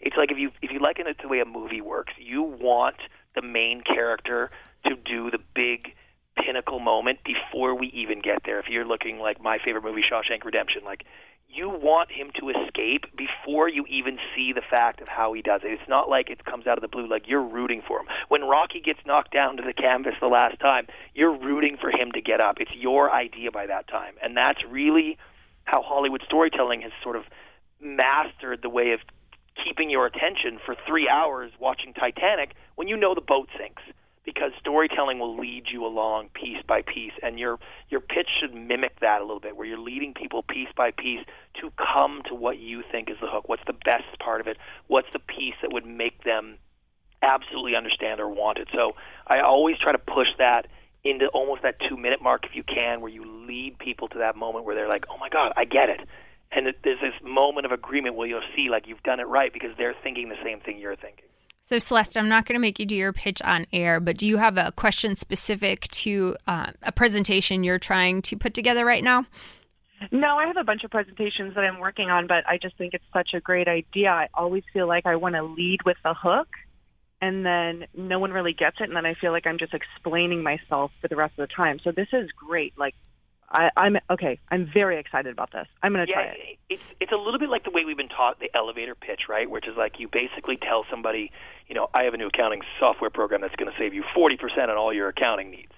[0.00, 2.42] it's like if you if you liken it to the way a movie works, you
[2.42, 2.96] want
[3.34, 4.50] the main character
[4.86, 5.94] to do the big
[6.36, 8.60] pinnacle moment before we even get there.
[8.60, 11.04] If you're looking like my favorite movie, Shawshank Redemption, like
[11.48, 15.62] you want him to escape before you even see the fact of how he does
[15.64, 15.72] it.
[15.72, 18.06] It's not like it comes out of the blue, like you're rooting for him.
[18.28, 22.12] When Rocky gets knocked down to the canvas the last time, you're rooting for him
[22.12, 22.56] to get up.
[22.60, 24.14] It's your idea by that time.
[24.22, 25.16] And that's really
[25.68, 27.24] how Hollywood storytelling has sort of
[27.80, 29.00] mastered the way of
[29.62, 33.82] keeping your attention for three hours watching Titanic when you know the boat sinks.
[34.24, 39.00] Because storytelling will lead you along piece by piece, and your your pitch should mimic
[39.00, 41.24] that a little bit, where you're leading people piece by piece
[41.62, 43.48] to come to what you think is the hook.
[43.48, 44.58] What's the best part of it?
[44.86, 46.58] What's the piece that would make them
[47.22, 48.68] absolutely understand or want it?
[48.74, 50.66] So I always try to push that
[51.04, 54.36] into almost that two minute mark if you can, where you lead people to that
[54.36, 56.00] moment where they're like, oh my God, I get it.
[56.50, 59.70] And there's this moment of agreement where you'll see like you've done it right because
[59.76, 61.24] they're thinking the same thing you're thinking.
[61.60, 64.26] So, Celeste, I'm not going to make you do your pitch on air, but do
[64.26, 69.04] you have a question specific to uh, a presentation you're trying to put together right
[69.04, 69.26] now?
[70.10, 72.94] No, I have a bunch of presentations that I'm working on, but I just think
[72.94, 74.10] it's such a great idea.
[74.10, 76.48] I always feel like I want to lead with the hook
[77.20, 80.42] and then no one really gets it and then I feel like I'm just explaining
[80.42, 81.80] myself for the rest of the time.
[81.82, 82.78] So this is great.
[82.78, 82.94] Like
[83.50, 84.38] I, I'm okay.
[84.50, 85.66] I'm very excited about this.
[85.82, 86.58] I'm going to yeah, try it.
[86.68, 89.48] It's it's a little bit like the way we've been taught the elevator pitch, right?
[89.48, 91.32] Which is like you basically tell somebody,
[91.66, 94.68] you know, I have a new accounting software program that's going to save you 40%
[94.68, 95.72] on all your accounting needs.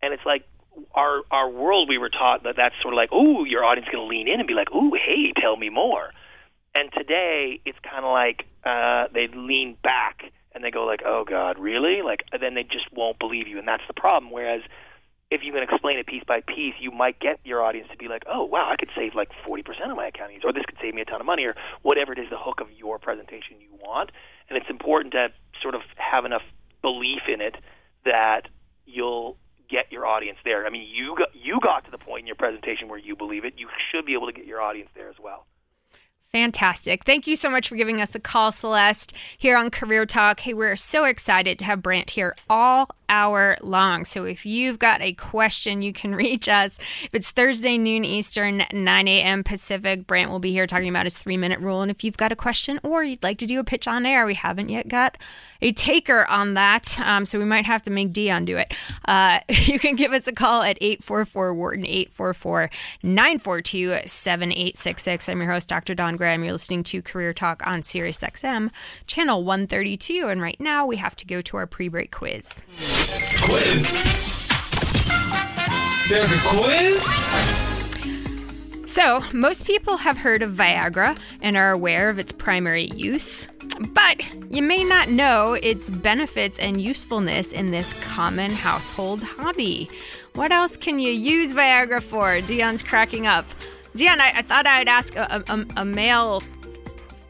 [0.00, 0.44] And it's like
[0.94, 3.92] our our world we were taught that that's sort of like, "Ooh, your audience is
[3.92, 6.12] going to lean in and be like, "Ooh, hey, tell me more."
[6.74, 11.24] And today it's kind of like uh they lean back and they go like, "Oh
[11.24, 14.62] god, really?" Like then they just won't believe you and that's the problem whereas
[15.30, 18.08] if you can explain it piece by piece, you might get your audience to be
[18.08, 20.94] like, oh, wow, I could save like 40% of my accounting or this could save
[20.94, 23.68] me a ton of money, or whatever it is, the hook of your presentation you
[23.78, 24.10] want.
[24.48, 25.28] And it's important to
[25.60, 26.42] sort of have enough
[26.80, 27.56] belief in it
[28.04, 28.48] that
[28.86, 29.36] you'll
[29.68, 30.66] get your audience there.
[30.66, 33.44] I mean, you got, you got to the point in your presentation where you believe
[33.44, 33.54] it.
[33.58, 35.44] You should be able to get your audience there as well.
[36.32, 37.04] Fantastic.
[37.04, 40.40] Thank you so much for giving us a call, Celeste, here on Career Talk.
[40.40, 44.04] Hey, we're so excited to have Brant here all hour long.
[44.04, 46.78] So if you've got a question, you can reach us.
[46.78, 49.44] If it's Thursday, noon Eastern, 9 a.m.
[49.44, 51.82] Pacific, Brant will be here talking about his three minute rule.
[51.82, 54.26] And if you've got a question or you'd like to do a pitch on air,
[54.26, 55.18] we haven't yet got
[55.60, 56.98] a taker on that.
[57.00, 58.74] Um, so we might have to make Dion do it.
[59.04, 62.70] Uh, you can give us a call at 844 Wharton, 844
[63.02, 65.28] 942 7866.
[65.28, 65.94] I'm your host, Dr.
[65.94, 66.44] Dawn Graham.
[66.44, 68.70] You're listening to Career Talk on Sirius XM,
[69.06, 70.28] channel 132.
[70.28, 72.54] And right now we have to go to our pre break quiz.
[73.42, 73.92] Quiz?
[76.08, 77.28] There's a quiz?
[78.86, 83.46] So, most people have heard of Viagra and are aware of its primary use,
[83.92, 89.90] but you may not know its benefits and usefulness in this common household hobby.
[90.34, 92.40] What else can you use Viagra for?
[92.40, 93.44] Dion's cracking up.
[93.94, 96.42] Dion, I, I thought I'd ask a, a, a male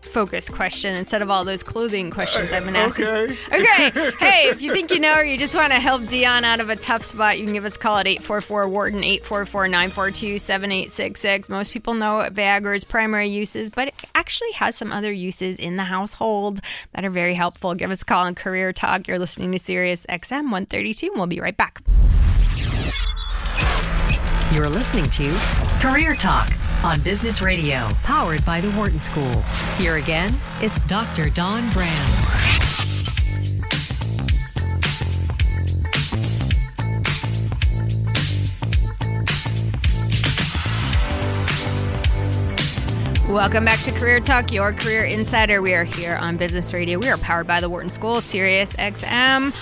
[0.08, 3.06] focused question instead of all those clothing questions I've been asking.
[3.06, 3.36] Okay.
[3.58, 3.90] Okay.
[4.18, 6.70] hey, if you think you know or you just want to help Dion out of
[6.70, 11.48] a tough spot, you can give us a call at 844 Wharton, 844 942 7866.
[11.48, 15.84] Most people know Viagra's primary uses, but it actually has some other uses in the
[15.84, 16.60] household
[16.92, 17.74] that are very helpful.
[17.74, 19.08] Give us a call on Career Talk.
[19.08, 21.82] You're listening to Sirius XM 132, and we'll be right back.
[24.50, 25.30] You're listening to
[25.78, 26.50] Career Talk
[26.82, 29.42] on Business Radio, powered by the Wharton School.
[29.76, 31.28] Here again is Dr.
[31.28, 32.08] Dawn Graham.
[43.28, 45.60] Welcome back to Career Talk, your career insider.
[45.60, 46.98] We are here on Business Radio.
[46.98, 49.52] We are powered by the Wharton School, Sirius XM.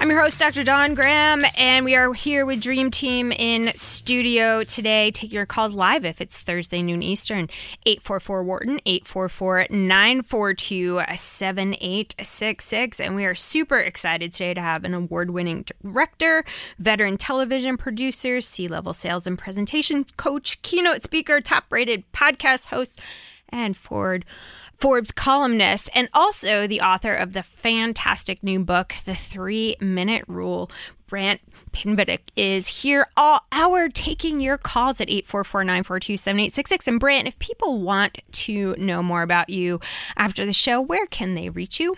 [0.00, 0.64] I'm your host, Dr.
[0.64, 5.10] Dawn Graham, and we are here with Dream Team in studio today.
[5.10, 7.50] Take your calls live if it's Thursday, noon Eastern.
[7.84, 12.98] 844 Wharton, 844 942 7866.
[12.98, 16.46] And we are super excited today to have an award winning director,
[16.78, 22.98] veteran television producer, C level sales and presentation coach, keynote speaker, top rated podcast host,
[23.50, 24.24] and Ford
[24.80, 30.70] Forbes columnist, and also the author of the fantastic new book, The Three Minute Rule.
[31.06, 36.86] Brant Pinvidic is here all hour taking your calls at 844-942-7866.
[36.88, 39.80] And Brant, if people want to know more about you
[40.16, 41.94] after the show, where can they reach you?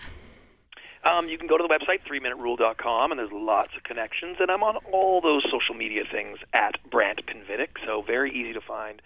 [1.05, 4.37] Um, you can go to the website, 3minuterule.com, and there's lots of connections.
[4.41, 8.61] And I'm on all those social media things at Brant Pinvidic, so very easy to
[8.61, 9.01] find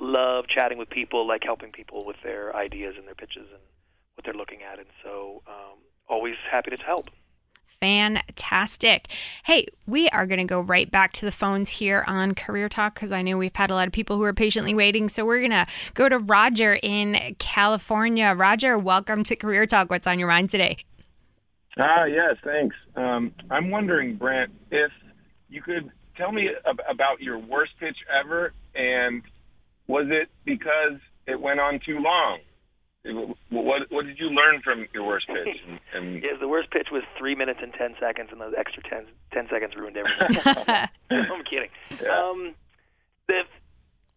[0.00, 3.62] love chatting with people, like helping people with their ideas and their pitches and
[4.14, 4.78] what they're looking at.
[4.78, 7.10] And so, um, always happy to help.
[7.80, 9.06] Fantastic.
[9.44, 12.94] Hey, we are going to go right back to the phones here on Career Talk
[12.94, 15.08] because I know we've had a lot of people who are patiently waiting.
[15.08, 18.34] So we're going to go to Roger in California.
[18.36, 19.88] Roger, welcome to Career Talk.
[19.88, 20.76] What's on your mind today?
[21.78, 22.76] Ah, yes, thanks.
[22.96, 24.90] Um, I'm wondering, Brent, if
[25.48, 29.22] you could tell me ab- about your worst pitch ever and
[29.90, 32.38] was it because it went on too long?
[33.50, 35.56] What what did you learn from your worst pitch?
[35.66, 38.82] And, and yes, the worst pitch was three minutes and ten seconds, and those extra
[38.82, 40.42] 10, 10 seconds ruined everything.
[41.10, 41.70] I'm kidding.
[42.00, 42.08] Yeah.
[42.08, 42.54] Um,
[43.26, 43.42] the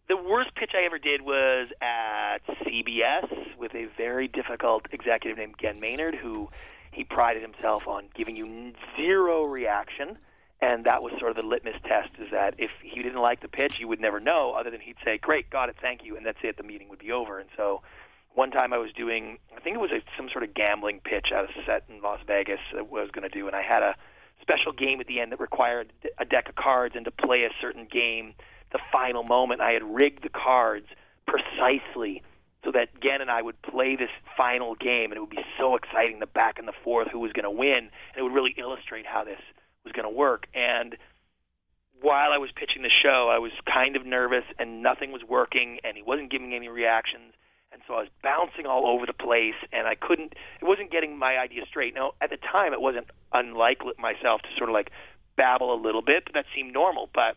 [0.08, 5.56] the worst pitch I ever did was at CBS with a very difficult executive named
[5.58, 6.50] Ghen Maynard, who
[6.92, 10.18] he prided himself on giving you zero reaction
[10.64, 13.48] and that was sort of the litmus test is that if he didn't like the
[13.48, 16.24] pitch, you would never know other than he'd say, great, got it, thank you, and
[16.24, 17.38] that's it, the meeting would be over.
[17.38, 17.82] And so
[18.34, 21.28] one time I was doing, I think it was a, some sort of gambling pitch
[21.36, 23.82] at a set in Las Vegas that I was going to do, and I had
[23.82, 23.94] a
[24.40, 27.50] special game at the end that required a deck of cards, and to play a
[27.60, 28.32] certain game,
[28.72, 30.86] the final moment, I had rigged the cards
[31.26, 32.22] precisely
[32.64, 35.76] so that Ghen and I would play this final game, and it would be so
[35.76, 38.54] exciting, the back and the forth, who was going to win, and it would really
[38.56, 39.40] illustrate how this
[39.84, 40.46] was going to work.
[40.54, 40.96] And
[42.00, 45.78] while I was pitching the show, I was kind of nervous and nothing was working
[45.84, 47.32] and he wasn't giving me any reactions.
[47.72, 51.18] And so I was bouncing all over the place and I couldn't, it wasn't getting
[51.18, 51.94] my idea straight.
[51.94, 54.90] Now, at the time, it wasn't unlike myself to sort of like
[55.36, 57.10] babble a little bit, but that seemed normal.
[57.12, 57.36] But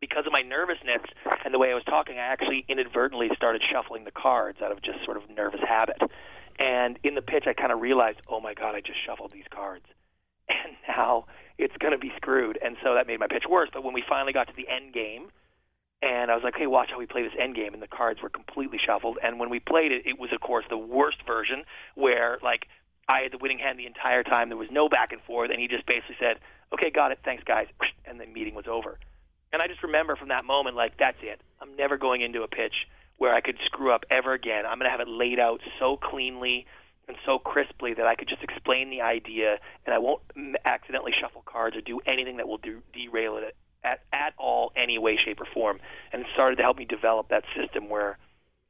[0.00, 1.02] because of my nervousness
[1.44, 4.82] and the way I was talking, I actually inadvertently started shuffling the cards out of
[4.82, 5.96] just sort of nervous habit.
[6.58, 9.48] And in the pitch, I kind of realized, oh my God, I just shuffled these
[9.50, 9.84] cards.
[10.46, 11.24] And now
[11.58, 12.58] it's going to be screwed.
[12.62, 13.68] And so that made my pitch worse.
[13.72, 15.28] But when we finally got to the end game,
[16.02, 17.72] and I was like, hey, watch how we play this end game.
[17.72, 19.18] And the cards were completely shuffled.
[19.22, 22.66] And when we played it, it was, of course, the worst version where, like,
[23.08, 24.48] I had the winning hand the entire time.
[24.48, 25.50] There was no back and forth.
[25.50, 26.40] And he just basically said,
[26.72, 27.20] okay, got it.
[27.24, 27.66] Thanks, guys.
[28.06, 28.98] And the meeting was over.
[29.50, 31.40] And I just remember from that moment, like, that's it.
[31.58, 32.74] I'm never going into a pitch
[33.16, 34.66] where I could screw up ever again.
[34.66, 36.66] I'm going to have it laid out so cleanly
[37.08, 40.22] and so crisply that I could just explain the idea, and I won't
[40.64, 44.98] accidentally shuffle cards or do anything that will do, derail it at, at all, any
[44.98, 45.80] way, shape, or form.
[46.12, 48.18] And it started to help me develop that system where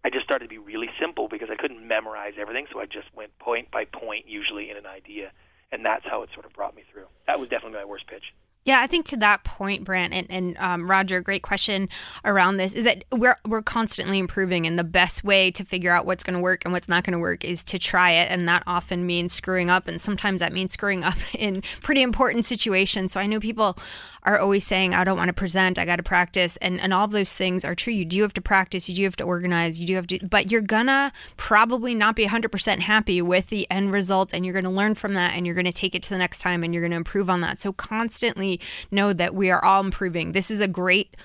[0.04, 3.08] I just started to be really simple because I couldn't memorize everything, so I just
[3.14, 5.30] went point by point, usually in an idea,
[5.72, 7.06] and that's how it sort of brought me through.
[7.26, 8.34] That was definitely my worst pitch.
[8.64, 11.90] Yeah, I think to that point, Brant and, and um, Roger, great question
[12.24, 16.06] around this is that we're we're constantly improving, and the best way to figure out
[16.06, 18.48] what's going to work and what's not going to work is to try it, and
[18.48, 23.12] that often means screwing up, and sometimes that means screwing up in pretty important situations.
[23.12, 23.76] So I know people
[24.24, 27.08] are always saying, "I don't want to present, I got to practice," and and all
[27.08, 27.92] those things are true.
[27.92, 30.50] You do have to practice, you do have to organize, you do have to, but
[30.50, 34.64] you're gonna probably not be 100 percent happy with the end result, and you're going
[34.64, 36.72] to learn from that, and you're going to take it to the next time, and
[36.72, 37.58] you're going to improve on that.
[37.58, 38.60] So constantly
[38.90, 40.32] know that we are all improving.
[40.32, 41.16] This is a great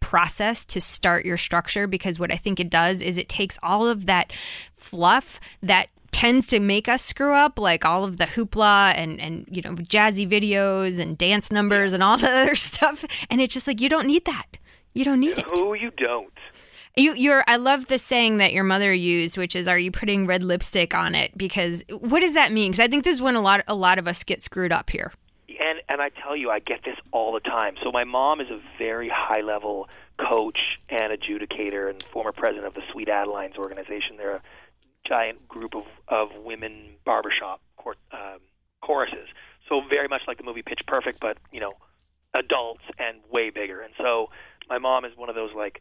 [0.00, 3.86] process to start your structure because what I think it does is it takes all
[3.86, 4.32] of that
[4.74, 5.88] fluff that
[6.18, 9.74] tends to make us screw up like all of the hoopla and and you know
[9.74, 13.88] jazzy videos and dance numbers and all the other stuff and it's just like you
[13.88, 14.46] don't need that
[14.94, 16.32] you don't need no, it oh you don't
[16.96, 17.44] you, you're.
[17.46, 20.94] I love the saying that your mother used, which is, "Are you putting red lipstick
[20.94, 22.72] on it?" Because what does that mean?
[22.72, 24.90] Because I think this is when a lot, a lot of us get screwed up
[24.90, 25.12] here
[25.58, 27.76] and and I tell you, I get this all the time.
[27.82, 29.88] So my mom is a very high level
[30.18, 30.58] coach
[30.88, 34.16] and adjudicator, and former president of the Sweet Adelines organization.
[34.16, 34.42] They're a
[35.08, 38.40] giant group of of women barbershop cor- um,
[38.82, 39.28] choruses.
[39.68, 41.72] So very much like the movie Pitch Perfect, but you know,
[42.34, 43.80] adults and way bigger.
[43.80, 44.28] And so
[44.68, 45.80] my mom is one of those like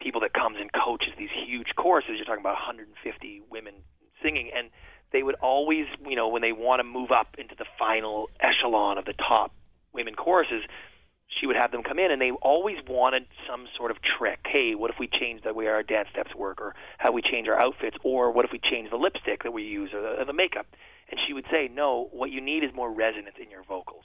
[0.00, 2.12] people that comes and coaches these huge choruses.
[2.16, 3.74] You're talking about 150 women
[4.22, 4.70] singing, and
[5.12, 8.98] they would always, you know, when they want to move up into the final echelon
[8.98, 9.52] of the top
[9.92, 10.64] women choruses,
[11.40, 14.40] she would have them come in and they always wanted some sort of trick.
[14.44, 17.48] Hey, what if we change the way our dance steps work or how we change
[17.48, 20.24] our outfits or what if we change the lipstick that we use or the, or
[20.24, 20.66] the makeup?
[21.10, 24.04] And she would say, no, what you need is more resonance in your vocals.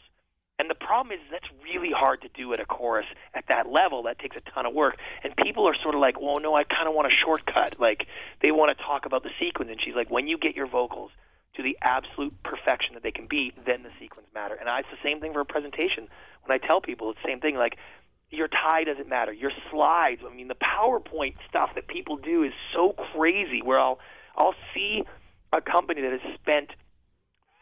[0.59, 3.05] And the problem is that's really hard to do at a chorus
[3.36, 4.03] at that level.
[4.03, 4.97] That takes a ton of work.
[5.23, 7.80] And people are sort of like, well, no, I kind of want a shortcut.
[7.80, 8.07] Like
[8.41, 9.69] they want to talk about the sequence.
[9.69, 11.11] And she's like, when you get your vocals
[11.57, 14.55] to the absolute perfection that they can be, then the sequence matter.
[14.55, 16.07] And I, it's the same thing for a presentation.
[16.48, 17.56] When I tell people, it's the same thing.
[17.56, 17.78] Like
[18.30, 19.32] your tie doesn't matter.
[19.32, 20.22] Your slides.
[20.30, 23.62] I mean, the PowerPoint stuff that people do is so crazy.
[23.62, 24.00] Where I'll
[24.36, 25.04] I'll see
[25.54, 26.72] a company that has spent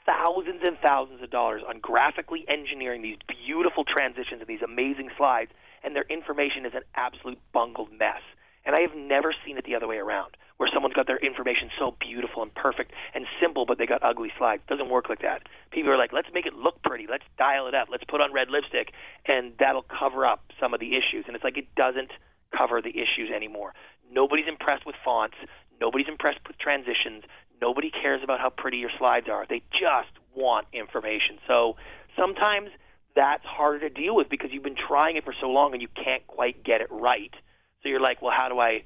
[0.06, 5.52] thousands and thousands of dollars on graphically engineering these beautiful transitions and these amazing slides,
[5.84, 8.22] and their information is an absolute bungled mess.
[8.66, 11.70] And I have never seen it the other way around, where someone's got their information
[11.78, 14.64] so beautiful and perfect and simple, but they got ugly slides.
[14.70, 15.44] Doesn't work like that.
[15.72, 18.32] People are like, let's make it look pretty, let's dial it up, let's put on
[18.32, 18.92] red lipstick,
[19.26, 21.26] and that'll cover up some of the issues.
[21.28, 22.12] And it's like it doesn't
[22.56, 23.74] cover the issues anymore.
[24.10, 25.36] Nobody's impressed with fonts.
[25.82, 27.24] Nobody's impressed with transitions.
[27.62, 29.46] Nobody cares about how pretty your slides are.
[29.48, 31.40] They just want information.
[31.48, 31.76] So
[32.18, 32.70] sometimes
[33.16, 35.88] that's harder to deal with because you've been trying it for so long and you
[35.88, 37.34] can't quite get it right.
[37.82, 38.84] So you're like, well, how do I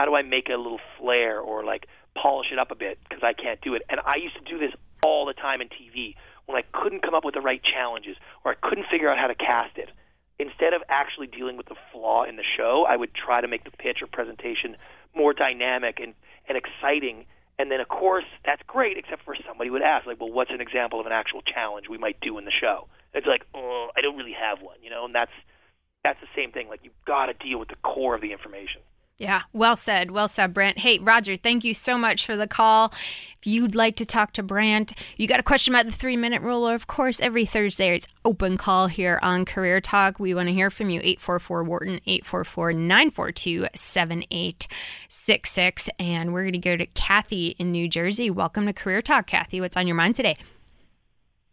[0.00, 1.84] how do I make it a little flair or like
[2.16, 3.82] polish it up a bit because I can't do it.
[3.90, 4.72] And I used to do this
[5.04, 6.14] all the time in TV
[6.46, 9.26] when I couldn't come up with the right challenges or I couldn't figure out how
[9.26, 9.90] to cast it.
[10.38, 13.64] Instead of actually dealing with the flaw in the show, I would try to make
[13.64, 14.78] the pitch or presentation
[15.14, 16.14] more dynamic and,
[16.48, 17.26] and exciting
[17.58, 20.62] and then, of course, that's great, except for somebody would ask, like, well, what's an
[20.62, 22.88] example of an actual challenge we might do in the show?
[23.12, 25.36] It's like, oh, I don't really have one, you know, and that's
[26.02, 26.70] that's the same thing.
[26.70, 28.80] Like, you've got to deal with the core of the information.
[29.20, 30.10] Yeah, well said.
[30.12, 30.78] Well said, Brant.
[30.78, 32.86] Hey, Roger, thank you so much for the call.
[32.86, 36.40] If you'd like to talk to Brant, you got a question about the three minute
[36.40, 40.18] rule, or of course, every Thursday it's open call here on Career Talk.
[40.18, 41.00] We want to hear from you.
[41.00, 45.90] 844 Wharton, 844 942 7866.
[45.98, 48.30] And we're going to go to Kathy in New Jersey.
[48.30, 49.60] Welcome to Career Talk, Kathy.
[49.60, 50.36] What's on your mind today?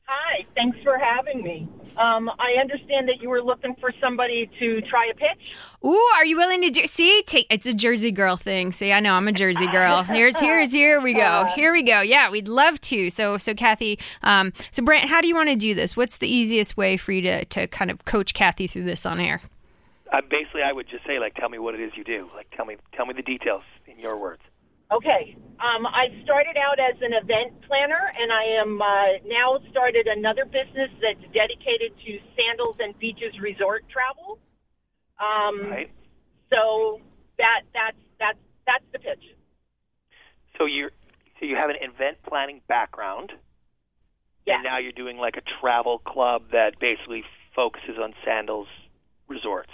[0.08, 0.28] Hi.
[0.38, 1.68] Hi, thanks for having me.
[1.97, 5.55] Um, I understand that you were looking for somebody to try a pitch.
[5.84, 6.86] Ooh, are you willing to do?
[6.86, 8.72] See, take it's a Jersey girl thing.
[8.72, 10.03] See, I know I'm a Jersey girl.
[10.08, 11.45] Here's here's here we go.
[11.55, 12.01] Here we go.
[12.01, 13.10] Yeah, we'd love to.
[13.10, 15.97] So so Kathy, um, so Brant, how do you want to do this?
[15.97, 19.20] What's the easiest way for you to to kind of coach Kathy through this on
[19.20, 19.41] air?
[20.12, 22.30] Uh, basically, I would just say like, tell me what it is you do.
[22.36, 24.41] Like, tell me tell me the details in your words.
[24.92, 25.36] Okay.
[25.60, 30.46] Um, I started out as an event planner, and I am uh, now started another
[30.46, 34.40] business that's dedicated to sandals and beaches resort travel.
[35.20, 35.92] Um, Right.
[36.50, 37.02] So
[37.38, 39.24] that that's that's that's the pitch.
[40.58, 40.92] So you're
[41.40, 43.34] so you have an event planning background,
[44.46, 44.56] Yeah.
[44.56, 47.24] and now you're doing like a travel club that basically
[47.56, 48.68] focuses on sandals
[49.28, 49.74] resorts.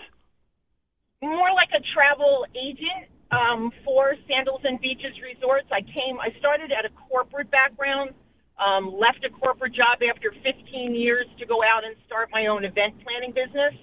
[1.22, 5.68] More like a travel agent um, for Sandals and Beaches Resorts.
[5.72, 6.20] I came.
[6.20, 8.12] I started at a corporate background.
[8.54, 12.64] Um, left a corporate job after 15 years to go out and start my own
[12.64, 13.74] event planning business.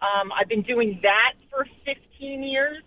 [0.00, 2.82] Um, I've been doing that for 15 years,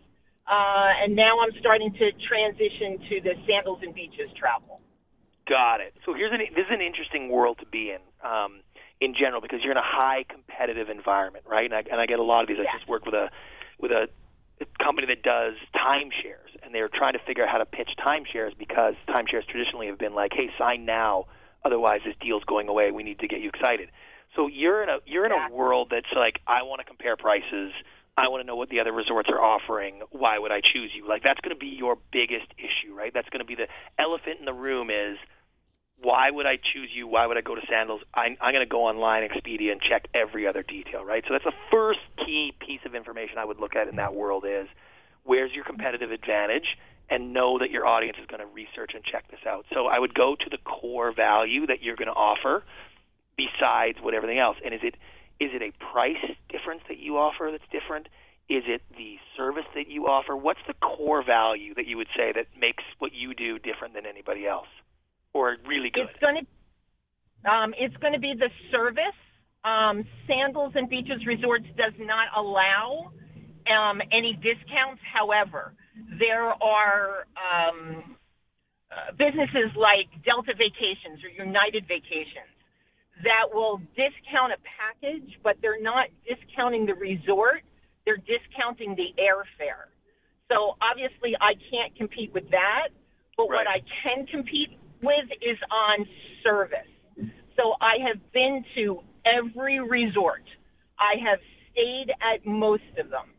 [0.50, 4.82] uh, and now I'm starting to transition to the Sandals and Beaches travel.
[5.48, 5.94] Got it.
[6.06, 8.62] So here's an this is an interesting world to be in, um,
[9.00, 11.66] in general, because you're in a high competitive environment, right?
[11.66, 12.58] And I, and I get a lot of these.
[12.60, 13.30] I just work with a
[13.80, 14.08] with a, a
[14.88, 18.94] company that does timeshares, and they're trying to figure out how to pitch timeshares because
[19.10, 21.26] timeshares traditionally have been like, "Hey, sign now,
[21.66, 22.92] otherwise this deal's going away.
[22.92, 23.90] We need to get you excited."
[24.36, 27.74] So you're in a you're in a world that's like, I want to compare prices.
[28.18, 30.02] I want to know what the other resorts are offering.
[30.12, 31.08] Why would I choose you?
[31.08, 33.12] Like that's going to be your biggest issue, right?
[33.14, 33.68] That's going to be the
[34.00, 35.18] elephant in the room is
[36.02, 37.08] why would I choose you?
[37.08, 38.02] Why would I go to Sandals?
[38.14, 41.24] I'm, I'm going to go online, Expedia, and check every other detail, right?
[41.28, 44.46] So that's the first key piece of information I would look at in that world
[44.48, 44.68] is
[45.24, 46.78] where's your competitive advantage
[47.10, 49.66] and know that your audience is going to research and check this out.
[49.74, 52.64] So I would go to the core value that you're going to offer
[53.38, 54.58] besides what everything else.
[54.64, 54.96] And is it
[55.40, 56.18] is it a price
[56.50, 58.08] difference that you offer that's different?
[58.50, 60.36] Is it the service that you offer?
[60.36, 64.06] What's the core value that you would say that makes what you do different than
[64.08, 64.68] anybody else,
[65.38, 66.08] or really good?
[66.10, 66.46] It's going to
[67.50, 69.18] um, it's going to be the service.
[69.64, 73.12] Um, Sandals and Beaches Resorts does not allow
[73.70, 75.02] um, any discounts.
[75.14, 75.74] However,
[76.20, 78.16] there are um,
[78.92, 82.52] uh, businesses like Delta Vacations or United Vacations
[83.24, 87.62] that will discount a package, but they're not discounting the resort.
[88.06, 89.90] They're discounting the airfare.
[90.50, 92.90] So obviously, I can't compete with that.
[93.36, 96.06] But what I can compete with is on
[96.44, 96.88] service.
[97.56, 100.44] So I have been to every resort.
[101.00, 101.40] I have
[101.72, 103.34] stayed at most of them.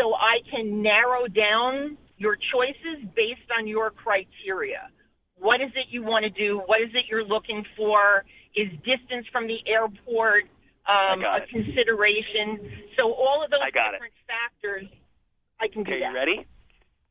[0.00, 4.90] So I can narrow down your choices based on your criteria.
[5.38, 6.62] What is it you want to do?
[6.66, 8.24] What is it you're looking for?
[8.56, 10.44] Is distance from the airport
[10.88, 12.88] um, a consideration?
[12.98, 14.02] So all of those got it.
[14.02, 14.86] different factors,
[15.60, 16.10] I can do Okay, that.
[16.10, 16.46] you ready?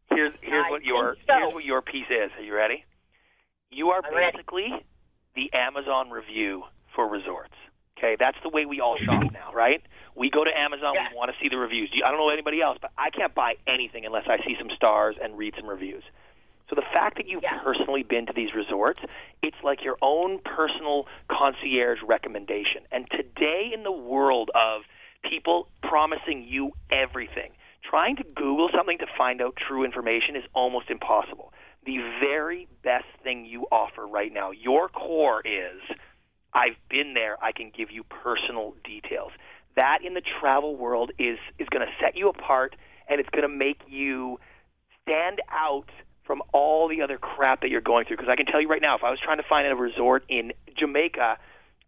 [0.10, 1.34] Here's here's I what your so.
[1.38, 2.32] here's what your piece is.
[2.38, 2.84] Are you ready?
[3.70, 4.68] You are basically
[5.36, 6.64] the Amazon review
[6.96, 7.54] for resorts.
[7.98, 9.82] Okay, that's the way we all shop now, right?
[10.16, 11.90] We go to Amazon, we want to see the reviews.
[12.06, 15.16] I don't know anybody else, but I can't buy anything unless I see some stars
[15.22, 16.04] and read some reviews.
[16.70, 19.00] So the fact that you've personally been to these resorts,
[19.42, 22.82] it's like your own personal concierge recommendation.
[22.92, 24.82] And today in the world of
[25.24, 27.52] people promising you everything,
[27.90, 31.54] trying to Google something to find out true information is almost impossible.
[31.88, 35.80] The very best thing you offer right now, your core is
[36.54, 39.32] I've been there, I can give you personal details.
[39.78, 42.76] That in the travel world is is going to set you apart
[43.08, 44.38] and it's going to make you
[45.04, 45.88] stand out
[46.26, 48.82] from all the other crap that you're going through because I can tell you right
[48.82, 51.38] now if I was trying to find a resort in Jamaica,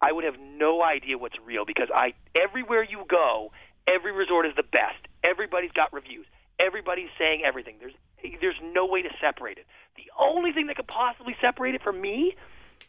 [0.01, 3.51] I would have no idea what's real because I everywhere you go,
[3.85, 5.03] every resort is the best.
[5.25, 6.25] Everybody's got reviews.
[6.57, 7.75] Everybody's saying everything.
[7.81, 7.99] There's
[8.41, 9.65] there's no way to separate it.
[9.95, 12.35] The only thing that could possibly separate it from me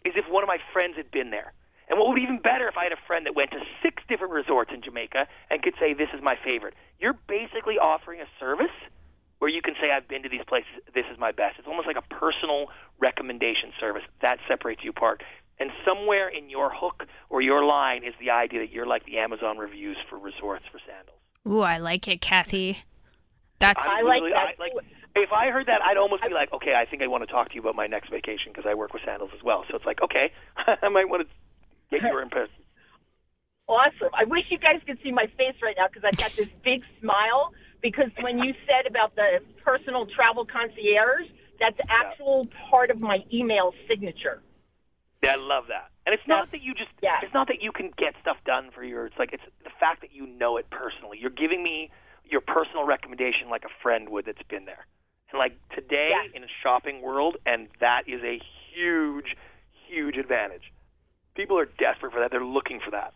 [0.04, 1.52] is if one of my friends had been there.
[1.88, 4.02] And what would be even better if I had a friend that went to six
[4.08, 6.74] different resorts in Jamaica and could say, This is my favorite.
[7.00, 8.70] You're basically offering a service
[9.40, 11.58] where you can say, I've been to these places, this is my best.
[11.58, 12.66] It's almost like a personal
[13.00, 14.02] recommendation service.
[14.22, 15.22] That separates you apart.
[15.58, 19.18] And somewhere in your hook or your line is the idea that you're like the
[19.18, 21.18] Amazon reviews for resorts for sandals.
[21.48, 22.84] Ooh, I like it, Kathy.
[23.58, 24.12] That's I'm that.
[24.36, 24.72] I like
[25.16, 27.48] if I heard that, I'd almost be like, okay, I think I want to talk
[27.50, 29.64] to you about my next vacation because I work with sandals as well.
[29.68, 30.32] So it's like, okay,
[30.82, 32.48] I might want to get your input.
[33.68, 34.08] Awesome.
[34.18, 36.82] I wish you guys could see my face right now because I've got this big
[37.00, 41.28] smile because when you said about the personal travel concierge,
[41.60, 44.42] that's actual part of my email signature.
[45.22, 45.90] Yeah, I love that.
[46.04, 48.82] And it's not that you just it's not that you can get stuff done for
[48.82, 51.18] your it's like it's the fact that you know it personally.
[51.20, 51.90] You're giving me
[52.24, 54.86] your personal recommendation like a friend would that's been there.
[55.30, 58.40] And like today in a shopping world and that is a
[58.74, 59.36] huge
[59.88, 60.72] huge advantage.
[61.34, 62.30] People are desperate for that.
[62.30, 63.12] They're looking for that.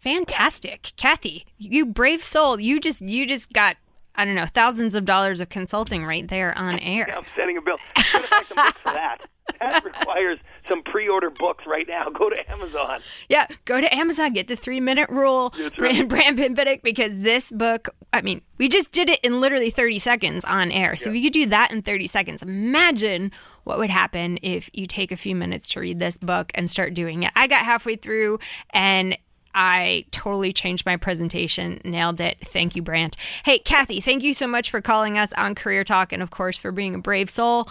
[0.00, 0.92] Fantastic.
[0.96, 2.60] Kathy, you brave soul.
[2.60, 3.76] You just you just got
[4.14, 7.12] I don't know, thousands of dollars of consulting right there on air.
[7.14, 7.78] I'm sending a bill.
[7.96, 9.18] I'm gonna buy some for that.
[9.60, 10.38] That requires
[10.68, 12.08] some pre-order books right now.
[12.14, 13.00] Go to Amazon.
[13.28, 17.50] Yeah, go to Amazon, get the three minute rule, That's Brant Brant Pinvidic, because this
[17.50, 20.96] book, I mean, we just did it in literally 30 seconds on air.
[20.96, 23.32] So if you could do that in 30 seconds, imagine
[23.64, 26.94] what would happen if you take a few minutes to read this book and start
[26.94, 27.32] doing it.
[27.34, 28.38] I got halfway through
[28.70, 29.16] and
[29.54, 32.36] I totally changed my presentation, nailed it.
[32.44, 33.16] Thank you, Brant.
[33.44, 36.58] Hey, Kathy, thank you so much for calling us on Career Talk and, of course,
[36.58, 37.66] for being a brave soul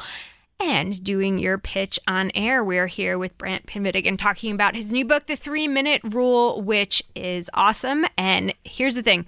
[0.59, 2.63] and doing your pitch on air.
[2.63, 6.61] We're here with Brant Pinvidic and talking about his new book, The Three Minute Rule,
[6.61, 8.05] which is awesome.
[8.17, 9.25] And here's the thing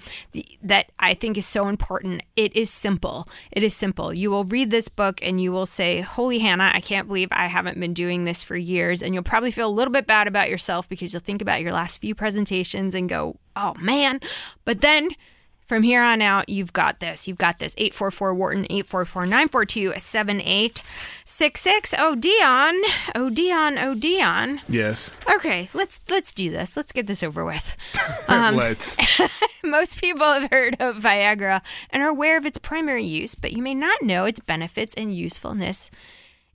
[0.61, 3.27] that I think is so important it is simple.
[3.51, 4.13] It is simple.
[4.13, 7.47] You will read this book and you will say, Holy Hannah, I can't believe I
[7.47, 9.03] haven't been doing this for years.
[9.03, 11.73] And you'll probably feel a little bit bad about yourself because you'll think about your
[11.73, 14.21] last few presentations and go, Oh man.
[14.65, 15.09] But then,
[15.67, 17.27] from here on out, you've got this.
[17.27, 17.75] You've got this.
[17.77, 21.93] 844 Wharton, 844 942 7866.
[21.97, 22.81] Oh, Dion.
[23.13, 23.77] Oh, Dion.
[23.77, 24.61] Oh, Dion.
[24.69, 25.11] Yes.
[25.29, 26.77] Okay, let's let's do this.
[26.77, 27.75] Let's get this over with.
[28.29, 28.99] Um, Let's.
[29.63, 33.63] Most people have heard of Viagra and are aware of its primary use, but you
[33.63, 35.89] may not know its benefits and usefulness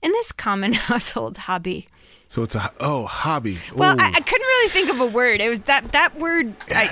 [0.03, 1.87] in this common household hobby.
[2.27, 3.57] So it's a oh hobby.
[3.75, 5.41] Well, I, I couldn't really think of a word.
[5.41, 6.91] It was that that word, I,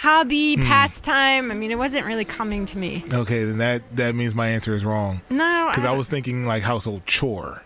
[0.00, 0.62] hobby, Hmm.
[0.62, 1.50] pastime.
[1.50, 3.04] I mean, it wasn't really coming to me.
[3.12, 5.20] okay, then that that means my answer is wrong.
[5.30, 7.62] No, Because I I- was thinking like household chore.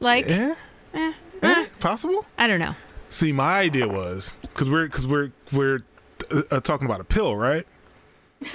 [0.00, 0.54] Like, Eh?
[0.94, 1.12] eh,
[1.42, 1.66] Eh?
[1.80, 2.24] Possible?
[2.36, 2.74] I don't know.
[3.08, 5.80] See, my idea was because we're because we're we're
[6.30, 7.66] uh, uh, talking about a pill, right?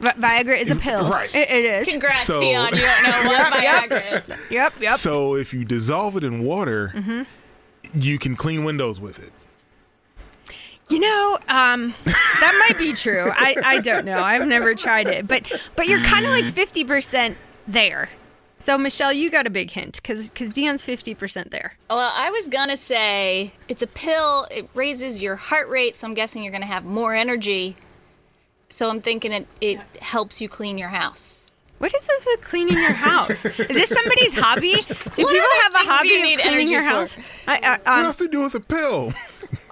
[0.00, 1.08] Viagra is a pill.
[1.10, 1.34] Right.
[1.34, 1.88] It, it is.
[1.88, 2.74] Congrats, So- Dion.
[2.74, 4.36] You don't know what Viagra is.
[4.50, 4.92] Yep, yep.
[4.92, 7.22] So if you dissolve it in water, hmm
[7.94, 9.32] you can clean windows with it.
[10.88, 13.28] You know, um, that might be true.
[13.32, 14.18] I, I don't know.
[14.22, 18.08] I've never tried it, but but you're kind of like fifty percent there.
[18.58, 21.76] So Michelle, you got a big hint because because Dion's fifty percent there.
[21.90, 24.46] Well, I was gonna say it's a pill.
[24.50, 27.76] It raises your heart rate, so I'm guessing you're gonna have more energy.
[28.70, 31.50] So I'm thinking it it helps you clean your house.
[31.78, 33.44] What is this with cleaning your house?
[33.44, 34.72] Is this somebody's hobby?
[34.72, 36.88] Do What people have a hobby you of cleaning your for?
[36.88, 37.18] house?
[37.46, 39.12] I, I, um, what else to do with a pill?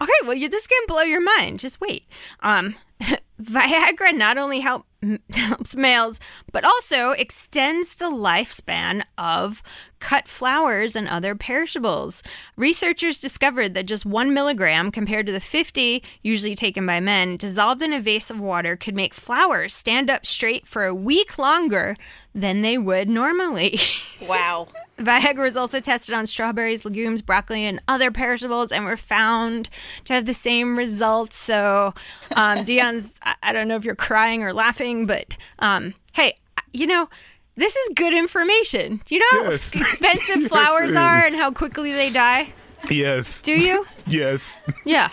[0.00, 1.60] Okay, well, you, this can blow your mind.
[1.60, 2.06] Just wait.
[2.40, 2.76] Um,
[3.42, 4.86] Viagra not only help,
[5.32, 6.20] helps males,
[6.52, 9.62] but also extends the lifespan of
[10.04, 12.22] cut flowers and other perishables.
[12.56, 17.80] Researchers discovered that just one milligram, compared to the 50 usually taken by men, dissolved
[17.80, 21.96] in a vase of water could make flowers stand up straight for a week longer
[22.34, 23.78] than they would normally.
[24.28, 24.68] Wow.
[24.98, 29.68] Viagra was also tested on strawberries, legumes, broccoli, and other perishables, and were found
[30.04, 31.36] to have the same results.
[31.36, 31.92] So,
[32.34, 36.36] um, Dion's, I, I don't know if you're crying or laughing, but um, hey,
[36.72, 37.08] you know,
[37.56, 39.00] this is good information.
[39.04, 39.74] Do you know how Yes.
[39.80, 41.32] expensive Yes, flowers it are is.
[41.32, 42.52] and how quickly they die?
[42.90, 43.40] Yes.
[43.42, 43.86] Do you?
[44.06, 44.62] Yes.
[44.84, 45.08] Yeah.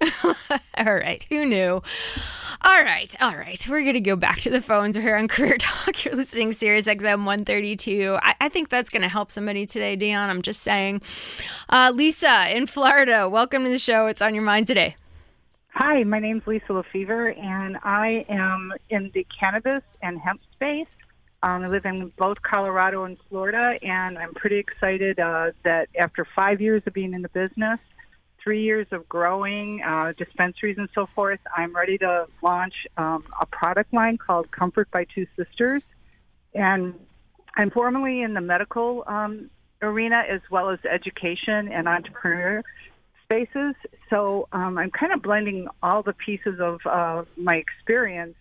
[0.78, 1.24] all right.
[1.30, 1.82] Who knew?
[2.66, 3.14] All right.
[3.20, 3.66] All right.
[3.68, 4.96] We're going to go back to the phones.
[4.96, 6.04] We're here on Career Talk.
[6.04, 8.18] You're listening to Sirius XM 132.
[8.22, 10.30] I, I think that's going to help somebody today, Dion.
[10.30, 11.02] I'm just saying.
[11.68, 14.06] Uh, Lisa in Florida, welcome to the show.
[14.06, 14.96] It's on your mind today.
[15.76, 20.86] Hi, my name's Lisa Lefevre, and I am in the cannabis and hemp space.
[21.42, 26.28] Um, I live in both Colorado and Florida, and I'm pretty excited uh, that after
[26.36, 27.80] five years of being in the business,
[28.40, 33.46] three years of growing uh, dispensaries and so forth, I'm ready to launch um, a
[33.46, 35.82] product line called Comfort by Two Sisters.
[36.54, 36.94] And
[37.56, 39.50] I'm formerly in the medical um,
[39.82, 42.62] arena as well as education and entrepreneur
[43.24, 43.74] spaces.
[44.10, 48.36] So um, I'm kind of blending all the pieces of uh, my experience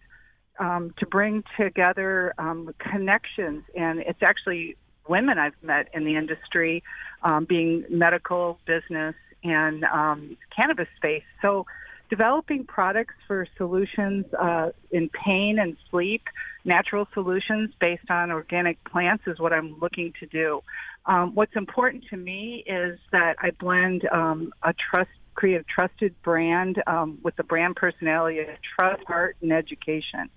[0.60, 3.64] um, to bring together um, connections.
[3.76, 4.78] And it's actually
[5.08, 6.84] women I've met in the industry,
[7.24, 11.24] um, being medical, business, and um, cannabis space.
[11.42, 11.66] So
[12.10, 16.24] developing products for solutions uh, in pain and sleep,
[16.64, 20.62] natural solutions based on organic plants is what I'm looking to do.
[21.06, 26.16] Um, what's important to me is that I blend um, a trust, create a trusted
[26.24, 30.30] brand um, with the brand personality of trust, art, and education.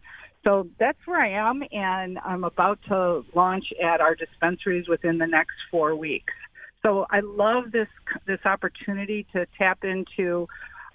[0.45, 5.27] So that's where I am, and I'm about to launch at our dispensaries within the
[5.27, 6.33] next four weeks.
[6.83, 7.89] So I love this
[8.27, 10.47] this opportunity to tap into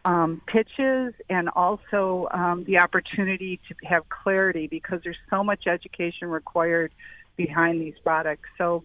[0.05, 6.29] um, pitches and also um, the opportunity to have clarity because there's so much education
[6.29, 6.93] required
[7.35, 8.47] behind these products.
[8.57, 8.83] So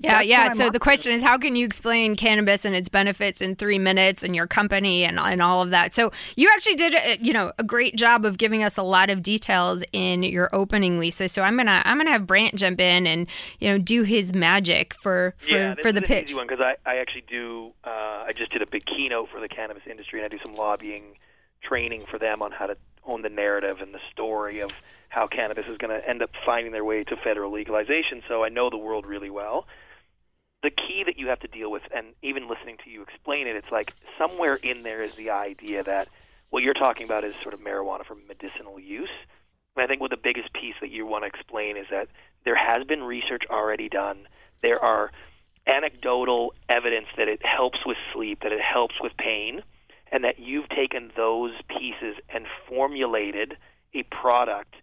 [0.00, 0.52] yeah, yeah.
[0.52, 4.22] So the question is, how can you explain cannabis and its benefits in three minutes,
[4.22, 5.94] and your company, and and all of that?
[5.94, 9.22] So you actually did, you know, a great job of giving us a lot of
[9.22, 11.28] details in your opening, Lisa.
[11.28, 13.28] So I'm gonna I'm gonna have Brant jump in and
[13.58, 16.30] you know do his magic for for, yeah, for the is pitch.
[16.30, 19.40] Easy one because I I actually do uh, I just did a big keynote for
[19.40, 21.16] the cannabis industry, and I do some lobbying
[21.62, 22.76] training for them on how to
[23.06, 24.72] own the narrative and the story of
[25.08, 28.22] how cannabis is going to end up finding their way to federal legalization.
[28.28, 29.66] So I know the world really well
[30.62, 33.56] the key that you have to deal with, and even listening to you explain it,
[33.56, 36.08] it's like somewhere in there is the idea that
[36.50, 39.10] what you're talking about is sort of marijuana for medicinal use.
[39.74, 42.08] And I think what the biggest piece that you want to explain is that
[42.44, 44.28] there has been research already done.
[44.60, 45.10] There are
[45.66, 49.62] anecdotal evidence that it helps with sleep, that it helps with pain,
[50.12, 53.56] and that you've taken those pieces and formulated
[53.94, 54.74] a product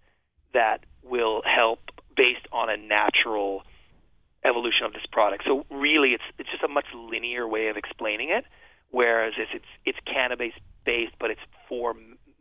[0.53, 1.79] that will help
[2.17, 3.61] based on a natural
[4.43, 5.43] evolution of this product.
[5.45, 8.43] So really, it's it's just a much linear way of explaining it.
[8.89, 10.53] Whereas if it's it's cannabis
[10.83, 11.95] based, but it's for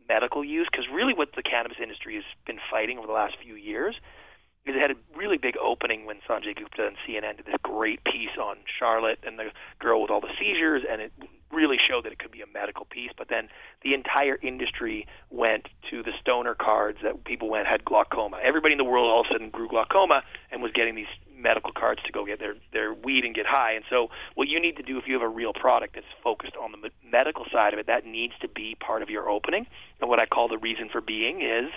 [0.09, 3.55] medical use, because really what the cannabis industry has been fighting over the last few
[3.55, 3.95] years
[4.65, 8.03] is it had a really big opening when Sanjay Gupta and CNN did this great
[8.05, 11.13] piece on Charlotte and the girl with all the seizures, and it
[11.59, 13.11] really showed that it could be a medical piece.
[13.19, 13.49] But then
[13.83, 18.39] the entire industry went to the stoner cards that people went had glaucoma.
[18.43, 21.73] Everybody in the world all of a sudden grew glaucoma and was getting these medical
[21.73, 23.73] cards to go get their their weed and get high.
[23.73, 26.57] And so, what you need to do if you have a real product that's focused
[26.57, 29.67] on the medical side of it, that needs to be part of your opening.
[30.01, 31.71] And what I call the reason for being is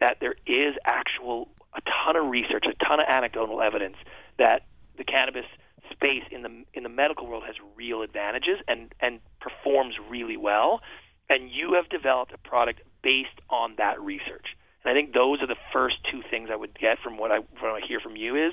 [0.00, 3.96] that there is actual a ton of research, a ton of anecdotal evidence
[4.38, 4.62] that
[4.96, 5.46] the cannabis
[5.90, 10.80] space in the in the medical world has real advantages and and performs really well.
[11.28, 14.56] And you have developed a product based on that research.
[14.84, 17.38] And I think those are the first two things I would get from what I
[17.58, 18.52] from what I hear from you is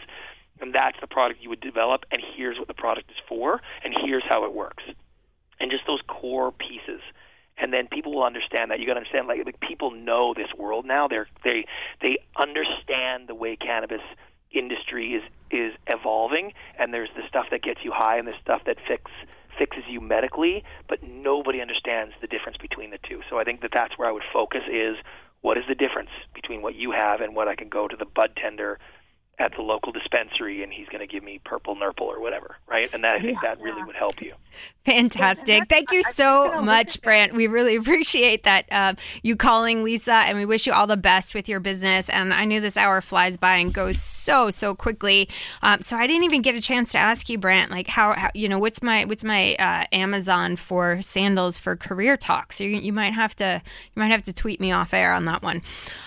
[0.59, 3.93] and that's the product you would develop and here's what the product is for and
[4.05, 4.83] here's how it works
[5.59, 7.01] and just those core pieces
[7.59, 10.49] and then people will understand that you got to understand like, like people know this
[10.57, 11.65] world now they're they
[12.01, 14.01] they understand the way cannabis
[14.57, 18.61] industry is is evolving and there's the stuff that gets you high and the stuff
[18.65, 19.11] that fix
[19.57, 23.21] fixes you medically but nobody understands the difference between the two.
[23.29, 24.97] So i think that that's where i would focus is
[25.41, 28.05] what is the difference between what you have and what i can go to the
[28.05, 28.79] bud tender
[29.39, 32.91] at the local dispensary and he's going to give me purple nurple or whatever, right?
[32.91, 34.31] And that I think that really would help you.
[34.83, 35.67] Fantastic.
[35.69, 37.35] Thank you so much, Brant.
[37.35, 41.35] We really appreciate that um, you calling Lisa and we wish you all the best
[41.35, 42.09] with your business.
[42.09, 45.29] And I knew this hour flies by and goes so, so quickly.
[45.61, 48.31] Um, so I didn't even get a chance to ask you, Brant, like how, how
[48.33, 52.55] you know, what's my, what's my uh, Amazon for sandals for career talks?
[52.55, 55.25] So you, you might have to, you might have to tweet me off air on
[55.25, 55.61] that one.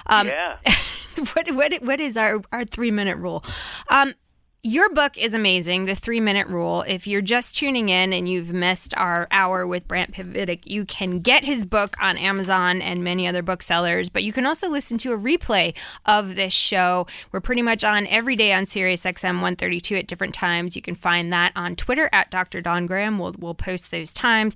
[0.07, 0.59] Um, yeah.
[1.35, 3.45] what, what, what is our, our three minute rule.
[3.89, 4.15] Um,
[4.63, 6.83] your book is amazing, The Three Minute Rule.
[6.83, 11.21] If you're just tuning in and you've missed our hour with Brant Pinvidic, you can
[11.21, 15.15] get his book on Amazon and many other booksellers, but you can also listen to
[15.15, 17.07] a replay of this show.
[17.33, 20.77] We're pretty much on every day on Sirius XM 132 at different times.
[20.77, 22.61] You can find that on Twitter at Dr.
[22.61, 23.19] Dawn Graham.
[23.19, 24.55] We'll, we'll post those times.